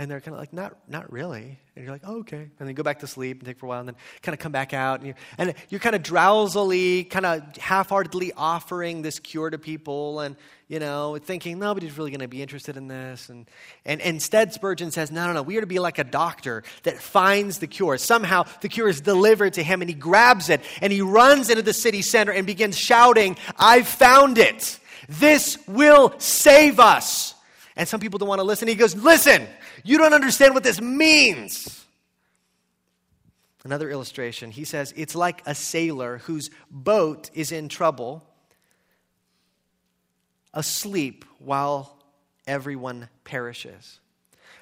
and 0.00 0.08
they're 0.08 0.20
kind 0.20 0.32
of 0.32 0.38
like, 0.38 0.52
not, 0.52 0.76
not 0.88 1.12
really. 1.12 1.58
And 1.74 1.84
you're 1.84 1.92
like, 1.92 2.02
oh, 2.04 2.18
okay. 2.20 2.48
And 2.58 2.68
then 2.68 2.74
go 2.76 2.84
back 2.84 3.00
to 3.00 3.08
sleep 3.08 3.38
and 3.38 3.46
take 3.46 3.58
for 3.58 3.66
a 3.66 3.68
while 3.68 3.80
and 3.80 3.88
then 3.88 3.96
kind 4.22 4.32
of 4.32 4.38
come 4.38 4.52
back 4.52 4.72
out. 4.72 5.00
And 5.00 5.08
you're, 5.08 5.16
and 5.38 5.54
you're 5.70 5.80
kind 5.80 5.96
of 5.96 6.04
drowsily, 6.04 7.02
kind 7.02 7.26
of 7.26 7.56
half 7.56 7.88
heartedly 7.88 8.32
offering 8.36 9.02
this 9.02 9.18
cure 9.18 9.50
to 9.50 9.58
people 9.58 10.20
and, 10.20 10.36
you 10.68 10.78
know, 10.78 11.18
thinking 11.18 11.58
nobody's 11.58 11.98
really 11.98 12.12
going 12.12 12.20
to 12.20 12.28
be 12.28 12.40
interested 12.40 12.76
in 12.76 12.86
this. 12.86 13.28
And, 13.28 13.50
and, 13.84 14.00
and 14.00 14.14
instead, 14.14 14.52
Spurgeon 14.52 14.92
says, 14.92 15.10
no, 15.10 15.26
no, 15.26 15.32
no. 15.32 15.42
We 15.42 15.56
are 15.56 15.62
to 15.62 15.66
be 15.66 15.80
like 15.80 15.98
a 15.98 16.04
doctor 16.04 16.62
that 16.84 16.98
finds 16.98 17.58
the 17.58 17.66
cure. 17.66 17.98
Somehow 17.98 18.44
the 18.60 18.68
cure 18.68 18.88
is 18.88 19.00
delivered 19.00 19.54
to 19.54 19.64
him 19.64 19.82
and 19.82 19.90
he 19.90 19.96
grabs 19.96 20.48
it 20.48 20.60
and 20.80 20.92
he 20.92 21.02
runs 21.02 21.50
into 21.50 21.62
the 21.62 21.72
city 21.72 22.02
center 22.02 22.30
and 22.30 22.46
begins 22.46 22.78
shouting, 22.78 23.36
I've 23.58 23.88
found 23.88 24.38
it. 24.38 24.78
This 25.08 25.58
will 25.66 26.14
save 26.18 26.78
us. 26.78 27.34
And 27.78 27.88
some 27.88 28.00
people 28.00 28.18
don't 28.18 28.28
want 28.28 28.40
to 28.40 28.44
listen. 28.44 28.66
He 28.66 28.74
goes, 28.74 28.96
Listen, 28.96 29.46
you 29.84 29.98
don't 29.98 30.14
understand 30.14 30.54
what 30.54 30.62
this 30.62 30.80
means. 30.80 31.86
Another 33.64 33.90
illustration, 33.90 34.50
he 34.50 34.64
says, 34.64 34.94
It's 34.96 35.14
like 35.14 35.42
a 35.44 35.54
sailor 35.54 36.18
whose 36.18 36.50
boat 36.70 37.30
is 37.34 37.52
in 37.52 37.68
trouble, 37.68 38.24
asleep 40.54 41.24
while 41.38 41.98
everyone 42.46 43.08
perishes. 43.24 44.00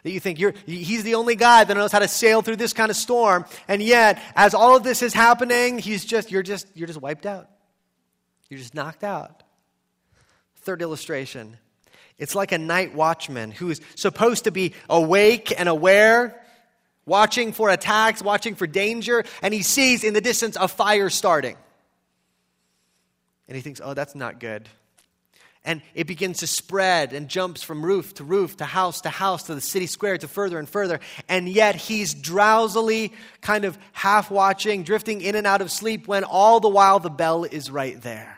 That 0.03 0.11
you 0.11 0.21
think 0.21 0.39
he's 0.67 1.03
the 1.03 1.15
only 1.15 1.37
guy 1.37 1.65
that 1.65 1.77
knows 1.77 1.93
how 1.93 1.99
to 1.99 2.09
sail 2.09 2.43
through 2.43 2.57
this 2.57 2.73
kind 2.73 2.91
of 2.91 2.97
storm, 2.97 3.45
and 3.69 3.83
yet, 3.83 4.21
as 4.35 4.55
all 4.55 4.77
of 4.77 4.83
this 4.83 5.03
is 5.03 5.13
happening, 5.13 5.79
he's 5.79 6.05
just, 6.05 6.31
you're 6.31 6.43
just, 6.43 6.67
you're 6.75 6.87
just 6.87 7.01
wiped 7.01 7.27
out. 7.27 7.49
You're 8.49 8.59
just 8.59 8.75
knocked 8.75 9.05
out. 9.05 9.43
Third 10.57 10.83
illustration 10.83 11.59
it's 12.19 12.35
like 12.35 12.53
a 12.53 12.59
night 12.59 12.95
watchman 12.95 13.51
who 13.51 13.71
is 13.71 13.81
supposed 13.95 14.45
to 14.45 14.51
be 14.51 14.73
awake 14.89 15.53
and 15.59 15.69
aware, 15.69 16.41
watching 17.05 17.53
for 17.53 17.69
attacks, 17.69 18.23
watching 18.23 18.55
for 18.55 18.67
danger, 18.67 19.25
and 19.43 19.53
he 19.53 19.63
sees 19.63 20.03
in 20.03 20.15
the 20.15 20.21
distance 20.21 20.57
a 20.59 20.69
fire 20.69 21.11
starting. 21.11 21.57
And 23.49 23.55
he 23.55 23.63
thinks, 23.63 23.81
oh, 23.85 23.95
that's 23.95 24.15
not 24.15 24.41
good. 24.41 24.69
And 25.63 25.83
it 25.95 26.07
begins 26.07 26.39
to 26.39 26.47
spread 26.47 27.13
and 27.13 27.29
jumps 27.29 27.63
from 27.63 27.85
roof 27.85 28.15
to 28.15 28.25
roof 28.25 28.57
to 28.59 28.65
house 28.65 29.01
to 29.01 29.11
house 29.11 29.45
to 29.45 29.55
the 29.55 29.61
city 29.61 29.87
square 29.87 30.17
to 30.17 30.29
further 30.29 30.61
and 30.61 30.69
further. 30.69 31.01
And 31.29 31.49
yet 31.49 31.75
he's 31.75 32.15
drowsily, 32.15 33.13
kind 33.41 33.65
of 33.65 33.77
half 33.93 34.31
watching, 34.31 34.85
drifting 34.85 35.21
in 35.21 35.35
and 35.35 35.47
out 35.47 35.61
of 35.61 35.73
sleep 35.73 36.07
when 36.07 36.23
all 36.23 36.61
the 36.61 36.69
while 36.69 37.01
the 37.01 37.11
bell 37.11 37.43
is 37.45 37.69
right 37.69 38.01
there. 38.01 38.36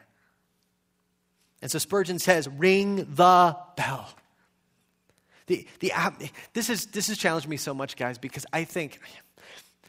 And 1.61 1.71
so 1.71 1.79
Spurgeon 1.79 2.19
says, 2.19 2.49
ring 2.49 2.97
the 2.97 3.57
bell. 3.77 4.09
The, 5.47 5.67
the, 5.81 5.93
this, 6.53 6.69
is, 6.69 6.87
this 6.87 7.09
has 7.09 7.17
challenged 7.19 7.49
me 7.49 7.57
so 7.57 7.73
much, 7.75 7.97
guys, 7.97 8.19
because 8.19 8.45
I 8.53 8.65
think 8.65 9.01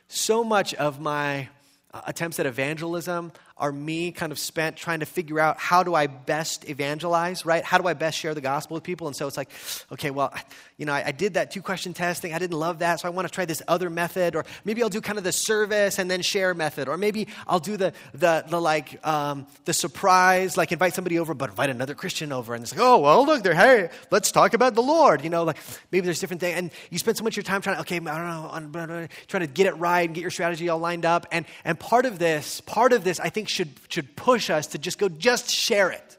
so 0.08 0.44
much 0.44 0.74
of 0.76 1.00
my 1.00 1.50
uh, 1.94 2.02
attempts 2.08 2.40
at 2.40 2.46
evangelism 2.46 3.32
are 3.58 3.72
me 3.72 4.12
kind 4.12 4.32
of 4.32 4.40
spent 4.40 4.78
trying 4.78 5.02
to 5.02 5.06
figure 5.06 5.40
out 5.40 5.60
how 5.60 5.84
do 5.84 5.94
I 5.96 6.08
best 6.08 6.70
evangelize, 6.70 7.46
right? 7.46 7.64
How 7.64 7.78
do 7.78 7.88
I 7.88 7.94
best 7.94 8.18
share 8.18 8.34
the 8.34 8.42
gospel 8.42 8.76
with 8.76 8.84
people? 8.84 9.08
And 9.08 9.16
so 9.16 9.28
it's 9.28 9.38
like, 9.38 9.50
okay, 9.92 10.12
well, 10.12 10.34
you 10.80 10.86
know, 10.86 10.94
I, 10.94 11.08
I 11.08 11.12
did 11.12 11.34
that 11.34 11.52
two 11.52 11.62
question 11.62 11.94
testing. 11.94 12.34
I 12.34 12.40
didn't 12.40 12.58
love 12.58 12.80
that, 12.80 13.02
so 13.02 13.08
I 13.10 13.12
want 13.12 13.28
to 13.28 13.34
try 13.34 13.44
this 13.44 13.62
other 13.68 13.90
method. 13.90 14.34
Or 14.34 14.46
maybe 14.64 14.82
I'll 14.82 14.90
do 14.90 15.02
kind 15.02 15.18
of 15.18 15.26
the 15.26 15.34
service 15.34 16.00
and 16.00 16.10
then 16.10 16.22
share 16.22 16.54
method. 16.54 16.88
Or 16.88 16.98
maybe 16.98 17.28
I'll 17.48 17.60
do 17.60 17.76
the, 17.76 17.92
the, 18.14 18.46
the 18.48 18.62
like, 18.62 19.06
um, 19.06 19.46
the 19.66 19.74
surprise, 19.74 20.56
like 20.56 20.72
invite 20.72 20.94
somebody 20.94 21.20
over, 21.20 21.34
but 21.34 21.50
invite 21.50 21.70
another 21.70 21.96
Christian 21.96 22.32
over. 22.32 22.56
And 22.56 22.64
it's 22.64 22.72
like, 22.72 22.82
oh, 22.82 22.98
well, 23.00 23.26
look, 23.26 23.44
they're, 23.44 23.54
hey, 23.54 23.90
let's 24.10 24.32
talk 24.32 24.54
about 24.54 24.74
the 24.74 24.82
Lord. 24.82 25.22
You 25.22 25.30
know, 25.30 25.44
like 25.44 25.58
maybe 25.92 26.06
there's 26.06 26.22
different 26.22 26.40
things. 26.40 26.58
And 26.58 26.72
you 26.90 26.98
spend 26.98 27.18
so 27.18 27.26
much 27.26 27.34
of 27.34 27.38
your 27.38 27.44
time 27.44 27.62
trying 27.62 27.76
to, 27.76 27.82
okay, 27.82 27.98
I 27.98 28.00
don't 28.00 28.72
know, 28.72 29.08
trying 29.28 29.42
to 29.42 29.48
get 29.48 29.68
it 29.68 29.74
right 29.74 30.06
and 30.06 30.16
get 30.16 30.22
your 30.22 30.32
strategy 30.32 30.70
all 30.70 30.80
lined 30.80 31.04
up. 31.06 31.28
And, 31.34 31.46
and 31.66 31.78
part 31.78 32.06
of 32.06 32.20
this, 32.20 32.62
part 32.62 32.94
of 32.94 33.04
this, 33.04 33.20
I 33.20 33.28
think 33.28 33.50
should, 33.50 33.72
should 33.90 34.16
push 34.16 34.50
us 34.50 34.68
to 34.68 34.78
just 34.78 34.98
go, 34.98 35.10
just 35.10 35.50
share 35.50 35.92
it. 35.92 36.18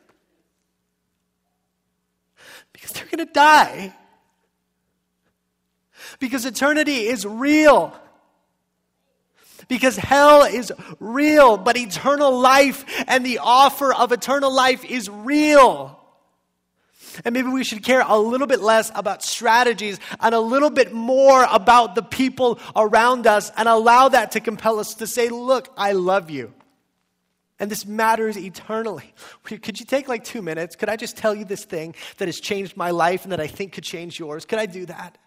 Because 2.74 2.92
they're 2.92 3.06
going 3.06 3.26
to 3.26 3.32
die. 3.32 3.94
Because 6.18 6.44
eternity 6.44 7.06
is 7.06 7.24
real. 7.24 7.94
Because 9.68 9.96
hell 9.96 10.42
is 10.42 10.72
real, 10.98 11.56
but 11.56 11.76
eternal 11.76 12.38
life 12.38 12.84
and 13.06 13.24
the 13.24 13.38
offer 13.38 13.94
of 13.94 14.10
eternal 14.10 14.52
life 14.52 14.84
is 14.84 15.08
real. 15.08 15.96
And 17.24 17.32
maybe 17.32 17.48
we 17.48 17.64
should 17.64 17.82
care 17.82 18.02
a 18.06 18.18
little 18.18 18.46
bit 18.46 18.60
less 18.60 18.90
about 18.94 19.22
strategies 19.22 19.98
and 20.20 20.34
a 20.34 20.40
little 20.40 20.70
bit 20.70 20.92
more 20.92 21.46
about 21.50 21.94
the 21.94 22.02
people 22.02 22.58
around 22.74 23.26
us 23.26 23.50
and 23.56 23.68
allow 23.68 24.08
that 24.08 24.32
to 24.32 24.40
compel 24.40 24.78
us 24.78 24.94
to 24.94 25.06
say, 25.06 25.28
Look, 25.28 25.72
I 25.76 25.92
love 25.92 26.30
you. 26.30 26.52
And 27.58 27.70
this 27.70 27.84
matters 27.84 28.38
eternally. 28.38 29.12
Could 29.44 29.78
you 29.78 29.86
take 29.86 30.08
like 30.08 30.24
two 30.24 30.40
minutes? 30.40 30.76
Could 30.76 30.88
I 30.88 30.96
just 30.96 31.16
tell 31.16 31.34
you 31.34 31.44
this 31.44 31.64
thing 31.64 31.94
that 32.16 32.26
has 32.26 32.40
changed 32.40 32.76
my 32.76 32.90
life 32.90 33.24
and 33.24 33.32
that 33.32 33.40
I 33.40 33.46
think 33.46 33.74
could 33.74 33.84
change 33.84 34.18
yours? 34.18 34.46
Could 34.46 34.58
I 34.58 34.66
do 34.66 34.86
that? 34.86 35.18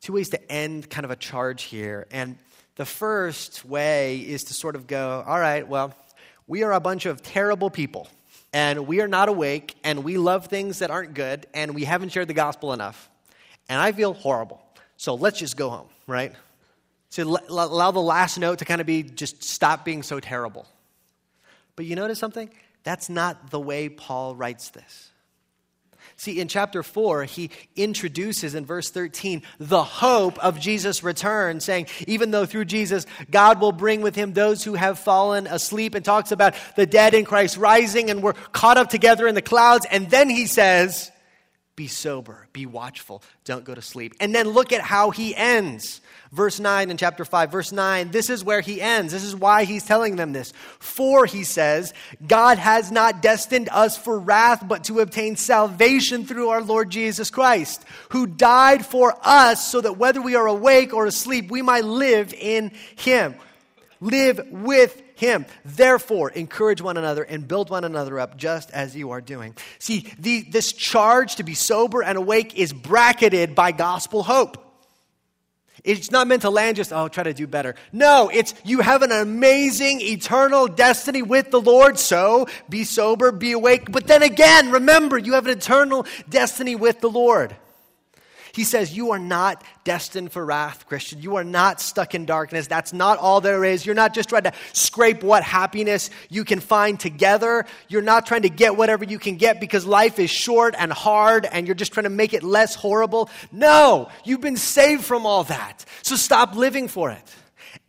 Two 0.00 0.12
ways 0.12 0.30
to 0.30 0.52
end 0.52 0.88
kind 0.88 1.04
of 1.04 1.10
a 1.10 1.16
charge 1.16 1.64
here. 1.64 2.06
And 2.10 2.36
the 2.76 2.86
first 2.86 3.64
way 3.64 4.18
is 4.18 4.44
to 4.44 4.54
sort 4.54 4.76
of 4.76 4.86
go, 4.86 5.24
all 5.26 5.38
right, 5.38 5.66
well, 5.66 5.94
we 6.46 6.62
are 6.62 6.72
a 6.72 6.80
bunch 6.80 7.06
of 7.06 7.22
terrible 7.22 7.70
people, 7.70 8.08
and 8.52 8.86
we 8.86 9.00
are 9.00 9.08
not 9.08 9.28
awake, 9.28 9.76
and 9.84 10.04
we 10.04 10.16
love 10.16 10.46
things 10.46 10.78
that 10.78 10.90
aren't 10.90 11.14
good, 11.14 11.46
and 11.52 11.74
we 11.74 11.84
haven't 11.84 12.10
shared 12.10 12.28
the 12.28 12.34
gospel 12.34 12.72
enough. 12.72 13.10
And 13.68 13.80
I 13.80 13.92
feel 13.92 14.14
horrible. 14.14 14.62
So 14.96 15.14
let's 15.14 15.38
just 15.38 15.56
go 15.56 15.68
home, 15.68 15.88
right? 16.06 16.32
To 17.12 17.22
allow 17.48 17.90
the 17.90 18.00
last 18.00 18.38
note 18.38 18.60
to 18.60 18.64
kind 18.64 18.80
of 18.80 18.86
be 18.86 19.02
just 19.02 19.42
stop 19.42 19.84
being 19.84 20.02
so 20.02 20.20
terrible. 20.20 20.66
But 21.76 21.86
you 21.86 21.96
notice 21.96 22.18
something? 22.18 22.50
That's 22.84 23.10
not 23.10 23.50
the 23.50 23.60
way 23.60 23.88
Paul 23.88 24.34
writes 24.34 24.70
this. 24.70 25.10
See, 26.20 26.40
in 26.40 26.48
chapter 26.48 26.82
4, 26.82 27.24
he 27.24 27.48
introduces 27.76 28.56
in 28.56 28.66
verse 28.66 28.90
13 28.90 29.44
the 29.60 29.84
hope 29.84 30.36
of 30.44 30.58
Jesus' 30.58 31.04
return, 31.04 31.60
saying, 31.60 31.86
even 32.08 32.32
though 32.32 32.44
through 32.44 32.64
Jesus 32.64 33.06
God 33.30 33.60
will 33.60 33.70
bring 33.70 34.02
with 34.02 34.16
him 34.16 34.32
those 34.32 34.64
who 34.64 34.74
have 34.74 34.98
fallen 34.98 35.46
asleep, 35.46 35.94
and 35.94 36.04
talks 36.04 36.32
about 36.32 36.56
the 36.74 36.86
dead 36.86 37.14
in 37.14 37.24
Christ 37.24 37.56
rising 37.56 38.10
and 38.10 38.20
we're 38.20 38.32
caught 38.32 38.78
up 38.78 38.88
together 38.90 39.28
in 39.28 39.36
the 39.36 39.42
clouds. 39.42 39.86
And 39.88 40.10
then 40.10 40.28
he 40.28 40.46
says, 40.46 41.12
be 41.78 41.86
sober, 41.86 42.48
be 42.52 42.66
watchful, 42.66 43.22
don't 43.44 43.64
go 43.64 43.72
to 43.72 43.80
sleep. 43.80 44.12
And 44.18 44.34
then 44.34 44.48
look 44.48 44.72
at 44.72 44.80
how 44.80 45.10
he 45.10 45.34
ends. 45.36 46.00
Verse 46.32 46.58
9 46.58 46.90
in 46.90 46.96
chapter 46.96 47.24
5. 47.24 47.52
Verse 47.52 47.70
9, 47.70 48.10
this 48.10 48.30
is 48.30 48.42
where 48.42 48.60
he 48.60 48.82
ends. 48.82 49.12
This 49.12 49.22
is 49.22 49.36
why 49.36 49.62
he's 49.62 49.86
telling 49.86 50.16
them 50.16 50.32
this. 50.32 50.52
For, 50.80 51.24
he 51.24 51.44
says, 51.44 51.94
God 52.26 52.58
has 52.58 52.90
not 52.90 53.22
destined 53.22 53.68
us 53.70 53.96
for 53.96 54.18
wrath, 54.18 54.66
but 54.66 54.82
to 54.84 54.98
obtain 54.98 55.36
salvation 55.36 56.26
through 56.26 56.48
our 56.48 56.62
Lord 56.62 56.90
Jesus 56.90 57.30
Christ, 57.30 57.84
who 58.08 58.26
died 58.26 58.84
for 58.84 59.14
us 59.22 59.70
so 59.70 59.80
that 59.80 59.98
whether 59.98 60.20
we 60.20 60.34
are 60.34 60.48
awake 60.48 60.92
or 60.92 61.06
asleep, 61.06 61.48
we 61.48 61.62
might 61.62 61.84
live 61.84 62.34
in 62.34 62.72
him. 62.96 63.36
Live 64.00 64.48
with 64.50 65.00
him. 65.18 65.46
Therefore, 65.64 66.30
encourage 66.30 66.80
one 66.80 66.96
another 66.96 67.22
and 67.22 67.46
build 67.46 67.70
one 67.70 67.84
another 67.84 68.18
up 68.18 68.36
just 68.36 68.70
as 68.70 68.96
you 68.96 69.10
are 69.10 69.20
doing. 69.20 69.56
See, 69.78 70.12
the, 70.18 70.42
this 70.42 70.72
charge 70.72 71.36
to 71.36 71.42
be 71.42 71.54
sober 71.54 72.02
and 72.02 72.16
awake 72.16 72.56
is 72.56 72.72
bracketed 72.72 73.54
by 73.54 73.72
gospel 73.72 74.22
hope. 74.22 74.64
It's 75.84 76.10
not 76.10 76.26
meant 76.26 76.42
to 76.42 76.50
land 76.50 76.76
just, 76.76 76.92
oh, 76.92 77.08
try 77.08 77.22
to 77.24 77.34
do 77.34 77.46
better. 77.46 77.74
No, 77.92 78.30
it's 78.32 78.54
you 78.64 78.80
have 78.80 79.02
an 79.02 79.12
amazing 79.12 80.00
eternal 80.00 80.66
destiny 80.66 81.22
with 81.22 81.50
the 81.50 81.60
Lord, 81.60 81.98
so 81.98 82.46
be 82.68 82.84
sober, 82.84 83.30
be 83.32 83.52
awake. 83.52 83.90
But 83.90 84.06
then 84.06 84.22
again, 84.22 84.70
remember, 84.70 85.18
you 85.18 85.34
have 85.34 85.46
an 85.46 85.56
eternal 85.56 86.06
destiny 86.28 86.74
with 86.74 87.00
the 87.00 87.10
Lord. 87.10 87.56
He 88.58 88.64
says, 88.64 88.96
You 88.96 89.12
are 89.12 89.20
not 89.20 89.62
destined 89.84 90.32
for 90.32 90.44
wrath, 90.44 90.84
Christian. 90.88 91.22
You 91.22 91.36
are 91.36 91.44
not 91.44 91.80
stuck 91.80 92.16
in 92.16 92.26
darkness. 92.26 92.66
That's 92.66 92.92
not 92.92 93.16
all 93.18 93.40
there 93.40 93.64
is. 93.64 93.86
You're 93.86 93.94
not 93.94 94.14
just 94.14 94.30
trying 94.30 94.42
to 94.42 94.52
scrape 94.72 95.22
what 95.22 95.44
happiness 95.44 96.10
you 96.28 96.44
can 96.44 96.58
find 96.58 96.98
together. 96.98 97.66
You're 97.86 98.02
not 98.02 98.26
trying 98.26 98.42
to 98.42 98.48
get 98.48 98.76
whatever 98.76 99.04
you 99.04 99.20
can 99.20 99.36
get 99.36 99.60
because 99.60 99.86
life 99.86 100.18
is 100.18 100.28
short 100.28 100.74
and 100.76 100.92
hard 100.92 101.46
and 101.46 101.68
you're 101.68 101.76
just 101.76 101.92
trying 101.92 102.02
to 102.02 102.10
make 102.10 102.34
it 102.34 102.42
less 102.42 102.74
horrible. 102.74 103.30
No, 103.52 104.08
you've 104.24 104.40
been 104.40 104.56
saved 104.56 105.04
from 105.04 105.24
all 105.24 105.44
that. 105.44 105.84
So 106.02 106.16
stop 106.16 106.56
living 106.56 106.88
for 106.88 107.12
it. 107.12 107.22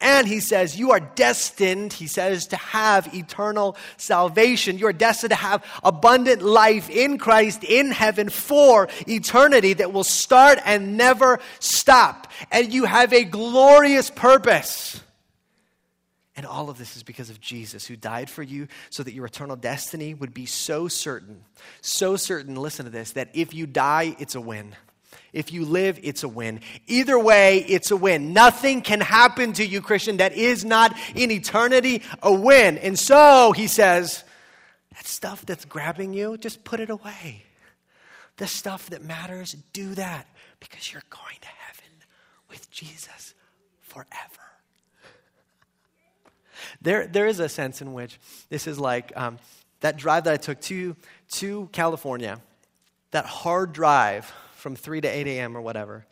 And 0.02 0.28
he 0.28 0.40
says, 0.40 0.80
You 0.80 0.92
are 0.92 1.00
destined, 1.00 1.92
he 1.92 2.08
says, 2.08 2.48
to 2.48 2.56
have 2.56 3.14
eternal 3.14 3.76
salvation. 3.98 4.78
You 4.78 4.88
are 4.88 4.94
destined 4.94 5.32
to 5.32 5.36
have 5.36 5.66
abundant 5.84 6.42
life 6.42 6.90
in 6.90 7.18
Christ 7.18 7.64
in 7.64 7.92
heaven 7.92 8.30
for 8.30 8.88
eternity 9.08 9.74
that 9.74 9.92
will 9.92 10.06
start 10.06 10.60
and 10.64 10.96
never 10.96 11.40
stop. 11.60 12.32
And 12.52 12.74
you 12.74 12.86
have 12.86 13.12
a 13.12 13.26
glorious 13.26 14.10
purpose. 14.10 15.02
And 16.38 16.46
all 16.46 16.70
of 16.70 16.78
this 16.78 16.96
is 16.96 17.04
because 17.04 17.30
of 17.30 17.42
Jesus, 17.42 17.86
who 17.86 17.98
died 17.98 18.30
for 18.30 18.42
you 18.42 18.70
so 18.90 19.04
that 19.04 19.14
your 19.14 19.26
eternal 19.26 19.58
destiny 19.58 20.14
would 20.14 20.34
be 20.34 20.46
so 20.46 20.88
certain, 20.88 21.44
so 21.82 22.16
certain, 22.16 22.56
listen 22.56 22.86
to 22.86 22.92
this, 22.92 23.12
that 23.12 23.32
if 23.34 23.54
you 23.54 23.68
die, 23.68 24.16
it's 24.20 24.36
a 24.36 24.42
win. 24.42 24.74
If 25.32 25.54
you 25.54 25.66
live, 25.66 26.00
it's 26.02 26.24
a 26.24 26.28
win. 26.28 26.62
Either 26.88 27.20
way, 27.20 27.60
it's 27.60 27.92
a 27.92 27.98
win. 27.98 28.34
Nothing 28.34 28.82
can 28.82 29.00
happen 29.00 29.54
to 29.54 29.66
you, 29.66 29.82
Christian, 29.82 30.18
that 30.18 30.34
is 30.34 30.66
not 30.66 30.96
in 31.16 31.32
eternity 31.32 32.04
a 32.24 32.34
win. 32.34 32.78
And 32.78 32.98
so 32.98 33.52
he 33.52 33.68
says, 33.68 34.24
that 34.96 35.06
stuff 35.06 35.46
that's 35.46 35.66
grabbing 35.66 36.14
you, 36.14 36.38
just 36.38 36.64
put 36.64 36.80
it 36.80 36.90
away. 36.90 37.44
The 38.38 38.48
stuff 38.48 38.90
that 38.90 39.04
matters, 39.04 39.56
do 39.74 39.94
that 39.96 40.28
because 40.60 40.92
you're 40.92 41.04
going 41.10 41.38
to 41.42 41.48
heaven 41.48 42.04
with 42.50 42.70
Jesus 42.72 43.34
forever. 43.82 44.08
There, 46.82 47.08
there 47.08 47.28
is 47.28 47.40
a 47.40 47.50
sense 47.50 47.82
in 47.82 47.94
which 47.94 48.20
this 48.50 48.68
is 48.68 48.80
like 48.80 49.14
um, 49.16 49.38
that 49.82 49.98
drive 49.98 50.26
that 50.26 50.34
I 50.34 50.38
took 50.38 50.60
to, 50.62 50.96
to 51.34 51.70
California, 51.72 52.42
that 53.12 53.26
hard 53.26 53.74
drive 53.74 54.32
from 54.60 54.76
3 54.76 55.02
to 55.02 55.08
8 55.08 55.28
a.m. 55.28 55.58
or 55.58 55.62
whatever. 55.62 56.06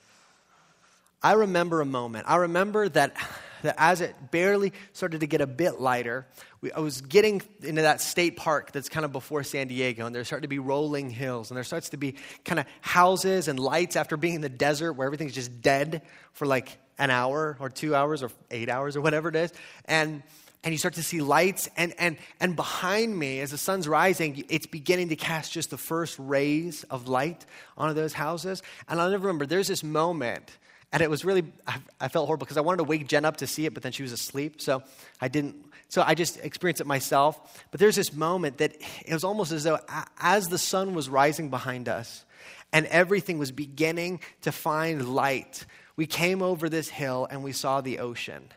I 1.22 1.34
remember 1.34 1.82
a 1.82 1.86
moment. 1.86 2.26
I 2.28 2.38
remember 2.38 2.88
that, 2.90 3.16
that 3.64 3.76
as 3.78 4.02
it 4.02 4.16
barely 4.32 4.72
started 4.94 5.22
to 5.22 5.28
get 5.28 5.42
a 5.42 5.48
bit 5.48 5.82
lighter, 5.82 6.28
we, 6.62 6.72
I 6.72 6.80
was 6.80 7.02
getting 7.02 7.42
into 7.64 7.82
that 7.82 8.02
state 8.02 8.38
park 8.38 8.72
that's 8.72 8.88
kind 8.88 9.04
of 9.04 9.12
before 9.12 9.44
San 9.44 9.68
Diego, 9.68 10.06
and 10.06 10.16
there 10.16 10.24
started 10.24 10.44
to 10.44 10.48
be 10.48 10.60
rolling 10.60 11.10
hills, 11.10 11.50
and 11.50 11.58
there 11.58 11.64
starts 11.64 11.90
to 11.90 11.98
be 11.98 12.16
kind 12.46 12.60
of 12.60 12.66
houses 12.82 13.48
and 13.48 13.60
lights 13.60 13.96
after 13.96 14.16
being 14.16 14.36
in 14.36 14.42
the 14.42 14.50
desert 14.50 14.94
where 14.94 15.06
everything's 15.06 15.34
just 15.34 15.62
dead 15.62 16.04
for 16.34 16.46
like 16.46 16.78
an 17.00 17.10
hour 17.10 17.58
or 17.60 17.70
two 17.70 17.96
hours 17.96 18.24
or 18.24 18.32
eight 18.52 18.70
hours 18.70 18.96
or 18.96 19.02
whatever 19.02 19.30
it 19.30 19.36
is. 19.36 19.52
And 19.86 20.24
and 20.68 20.74
you 20.74 20.78
start 20.78 20.96
to 20.96 21.04
see 21.04 21.22
lights 21.22 21.70
and, 21.78 21.94
and, 21.98 22.18
and 22.42 22.58
behind 22.58 23.18
me 23.18 23.40
as 23.40 23.52
the 23.52 23.58
sun's 23.58 23.88
rising 23.88 24.44
it's 24.50 24.66
beginning 24.66 25.08
to 25.08 25.16
cast 25.16 25.54
just 25.54 25.70
the 25.70 25.78
first 25.78 26.18
rays 26.20 26.84
of 26.90 27.08
light 27.08 27.46
onto 27.78 27.94
those 27.94 28.12
houses. 28.12 28.62
And 28.90 29.00
i'll 29.00 29.10
never 29.10 29.28
remember 29.28 29.46
there's 29.46 29.70
this 29.70 29.82
moment 29.82 30.58
and 30.92 31.02
it 31.02 31.10
was 31.10 31.24
really 31.24 31.46
I, 31.66 31.78
I 32.02 32.08
felt 32.10 32.26
horrible 32.26 32.44
because 32.44 32.58
i 32.58 32.62
wanted 32.62 32.80
to 32.80 32.84
wake 32.84 33.08
jen 33.08 33.24
up 33.24 33.38
to 33.38 33.48
see 33.48 33.66
it 33.66 33.74
but 33.74 33.82
then 33.82 33.94
she 33.94 34.04
was 34.04 34.12
asleep 34.12 34.60
so 34.60 34.84
i 35.22 35.30
didn't 35.30 35.56
so 35.88 36.04
i 36.06 36.14
just 36.14 36.38
experienced 36.44 36.82
it 36.82 36.88
myself. 36.88 37.66
But 37.72 37.80
there's 37.80 37.96
this 37.96 38.12
moment 38.12 38.58
that 38.58 38.76
it 39.06 39.14
was 39.14 39.24
almost 39.24 39.54
as 39.54 39.64
though 39.64 39.80
as 40.20 40.50
the 40.50 40.58
sun 40.58 40.94
was 40.94 41.08
rising 41.08 41.50
behind 41.50 41.88
us 41.88 42.26
and 42.74 42.88
everything 42.88 43.38
was 43.38 43.54
beginning 43.54 44.20
to 44.42 44.52
find 44.52 45.16
light 45.16 45.66
we 45.96 46.08
came 46.08 46.42
over 46.42 46.68
this 46.68 46.90
hill 46.90 47.26
and 47.32 47.42
we 47.42 47.54
saw 47.54 47.80
the 47.80 48.00
ocean 48.00 48.50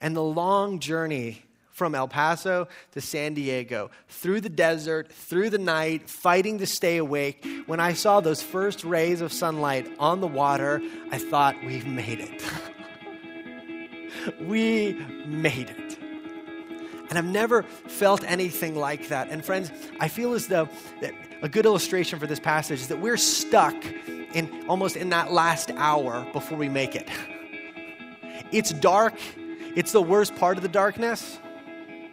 and 0.00 0.16
the 0.16 0.22
long 0.22 0.78
journey 0.78 1.42
from 1.76 1.94
El 1.94 2.08
Paso 2.08 2.68
to 2.92 3.00
San 3.02 3.34
Diego, 3.34 3.90
through 4.08 4.40
the 4.40 4.48
desert, 4.48 5.12
through 5.12 5.50
the 5.50 5.58
night, 5.58 6.08
fighting 6.08 6.58
to 6.58 6.66
stay 6.66 6.96
awake, 6.96 7.46
when 7.66 7.80
I 7.80 7.92
saw 7.92 8.20
those 8.20 8.42
first 8.42 8.82
rays 8.82 9.20
of 9.20 9.30
sunlight 9.30 9.86
on 9.98 10.22
the 10.22 10.26
water, 10.26 10.80
I 11.12 11.18
thought, 11.18 11.54
we've 11.66 11.86
made 11.86 12.20
it. 12.20 12.42
we 14.40 14.94
made 15.26 15.68
it. 15.68 15.98
And 17.10 17.18
I've 17.18 17.26
never 17.26 17.62
felt 17.62 18.24
anything 18.24 18.74
like 18.74 19.08
that. 19.08 19.28
And 19.28 19.44
friends, 19.44 19.70
I 20.00 20.08
feel 20.08 20.32
as 20.32 20.48
though 20.48 20.70
a 21.42 21.48
good 21.48 21.66
illustration 21.66 22.18
for 22.18 22.26
this 22.26 22.40
passage 22.40 22.80
is 22.80 22.88
that 22.88 23.00
we're 23.00 23.18
stuck 23.18 23.76
in 24.32 24.64
almost 24.66 24.96
in 24.96 25.10
that 25.10 25.30
last 25.30 25.70
hour 25.72 26.26
before 26.32 26.56
we 26.56 26.68
make 26.68 26.96
it. 26.96 27.08
It's 28.52 28.70
dark 28.70 29.14
it's 29.76 29.92
the 29.92 30.00
worst 30.00 30.34
part 30.36 30.56
of 30.56 30.62
the 30.62 30.70
darkness, 30.70 31.38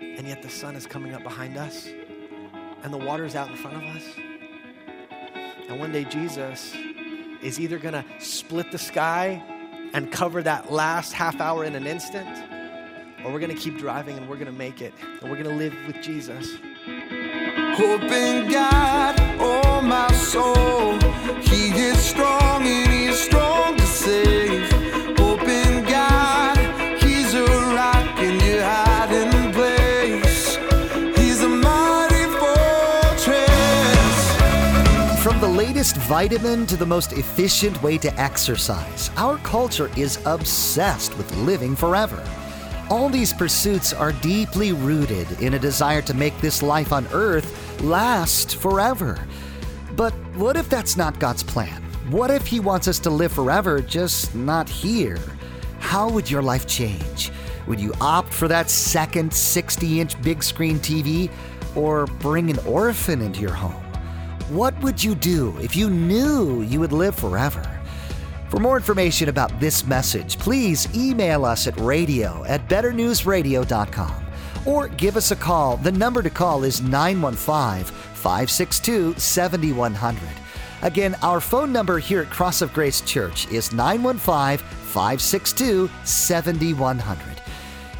and 0.02 0.28
yet 0.28 0.42
the 0.42 0.50
sun 0.50 0.76
is 0.76 0.86
coming 0.86 1.14
up 1.14 1.24
behind 1.24 1.56
us, 1.56 1.88
and 2.84 2.94
the 2.94 2.98
water 2.98 3.24
is 3.24 3.36
out 3.36 3.50
in 3.50 3.56
front 3.56 3.78
of 3.78 3.84
us. 3.84 4.04
And 5.70 5.80
one 5.80 5.94
day, 5.94 6.04
Jesus 6.04 6.76
is 7.42 7.62
either 7.62 7.80
going 7.80 7.94
to 7.94 8.04
split 8.20 8.70
the 8.70 8.78
sky 8.78 9.42
and 9.94 10.12
cover 10.12 10.44
that 10.44 10.74
last 10.74 11.14
half 11.14 11.40
hour 11.40 11.64
in 11.64 11.74
an 11.74 11.88
instant, 11.88 12.28
or 13.24 13.32
we're 13.32 13.40
going 13.40 13.56
to 13.56 13.62
keep 13.62 13.78
driving 13.78 14.18
and 14.18 14.28
we're 14.28 14.36
going 14.36 14.46
to 14.48 14.52
make 14.52 14.82
it, 14.82 14.94
and 15.22 15.32
we're 15.32 15.42
going 15.42 15.50
to 15.50 15.56
live 15.56 15.74
with 15.88 16.02
Jesus. 16.02 16.58
Hope 17.78 18.04
in 18.04 18.52
God, 18.52 19.16
oh 19.40 19.82
my 19.82 20.12
soul, 20.12 21.00
He 21.40 21.70
is 21.70 21.98
strong 21.98 22.64
and 22.68 22.92
He 22.92 23.06
is 23.06 23.20
strong 23.20 23.78
to 23.78 23.86
save. 23.86 24.73
Latest 35.84 36.08
vitamin 36.08 36.66
to 36.66 36.78
the 36.78 36.86
most 36.86 37.12
efficient 37.12 37.84
way 37.84 37.98
to 37.98 38.10
exercise, 38.18 39.12
our 39.18 39.38
culture 39.40 39.92
is 39.98 40.18
obsessed 40.26 41.18
with 41.18 41.36
living 41.36 41.76
forever. 41.76 42.24
All 42.90 43.10
these 43.10 43.34
pursuits 43.34 43.92
are 43.92 44.14
deeply 44.14 44.72
rooted 44.72 45.30
in 45.42 45.56
a 45.56 45.60
desire 45.60 46.02
to 46.04 46.14
make 46.14 46.38
this 46.40 46.64
life 46.64 46.94
on 46.94 47.06
earth 47.12 47.82
last 47.82 48.56
forever. 48.56 49.28
But 49.98 50.14
what 50.36 50.56
if 50.56 50.70
that's 50.70 50.96
not 50.96 51.20
God's 51.20 51.44
plan? 51.44 51.84
What 52.10 52.32
if 52.32 52.48
He 52.48 52.62
wants 52.62 52.88
us 52.88 53.00
to 53.00 53.10
live 53.10 53.34
forever, 53.34 53.82
just 53.82 54.34
not 54.34 54.70
here? 54.70 55.20
How 55.80 56.10
would 56.10 56.32
your 56.32 56.42
life 56.42 56.66
change? 56.66 57.30
Would 57.68 57.82
you 57.82 57.92
opt 58.00 58.34
for 58.34 58.48
that 58.48 58.70
second 58.70 59.34
60 59.34 60.00
inch 60.00 60.22
big 60.22 60.44
screen 60.44 60.80
TV 60.80 61.30
or 61.76 62.06
bring 62.06 62.50
an 62.50 62.60
orphan 62.60 63.22
into 63.22 63.42
your 63.42 63.54
home? 63.54 63.83
What 64.54 64.80
would 64.84 65.04
you 65.04 65.16
do 65.16 65.58
if 65.62 65.76
you 65.76 65.90
knew 65.90 66.62
you 66.62 66.80
would 66.80 66.94
live 66.94 67.16
forever? 67.16 67.82
For 68.50 68.60
more 68.60 68.78
information 68.78 69.28
about 69.28 69.60
this 69.60 69.84
message, 69.84 70.38
please 70.38 70.88
email 70.96 71.44
us 71.44 71.66
at 71.66 71.80
radio 71.80 72.44
at 72.44 72.70
betternewsradio.com 72.70 74.26
or 74.68 74.90
give 74.90 75.18
us 75.18 75.32
a 75.32 75.36
call. 75.36 75.78
The 75.78 75.92
number 75.92 76.22
to 76.22 76.30
call 76.30 76.64
is 76.66 76.84
915 76.84 77.86
562 78.14 79.16
7100. 79.18 80.22
Again, 80.84 81.16
our 81.24 81.42
phone 81.42 81.74
number 81.74 81.98
here 81.98 82.22
at 82.22 82.30
Cross 82.30 82.62
of 82.62 82.74
Grace 82.74 83.02
Church 83.02 83.52
is 83.52 83.74
915 83.74 84.60
562 84.60 85.90
7100. 86.04 87.42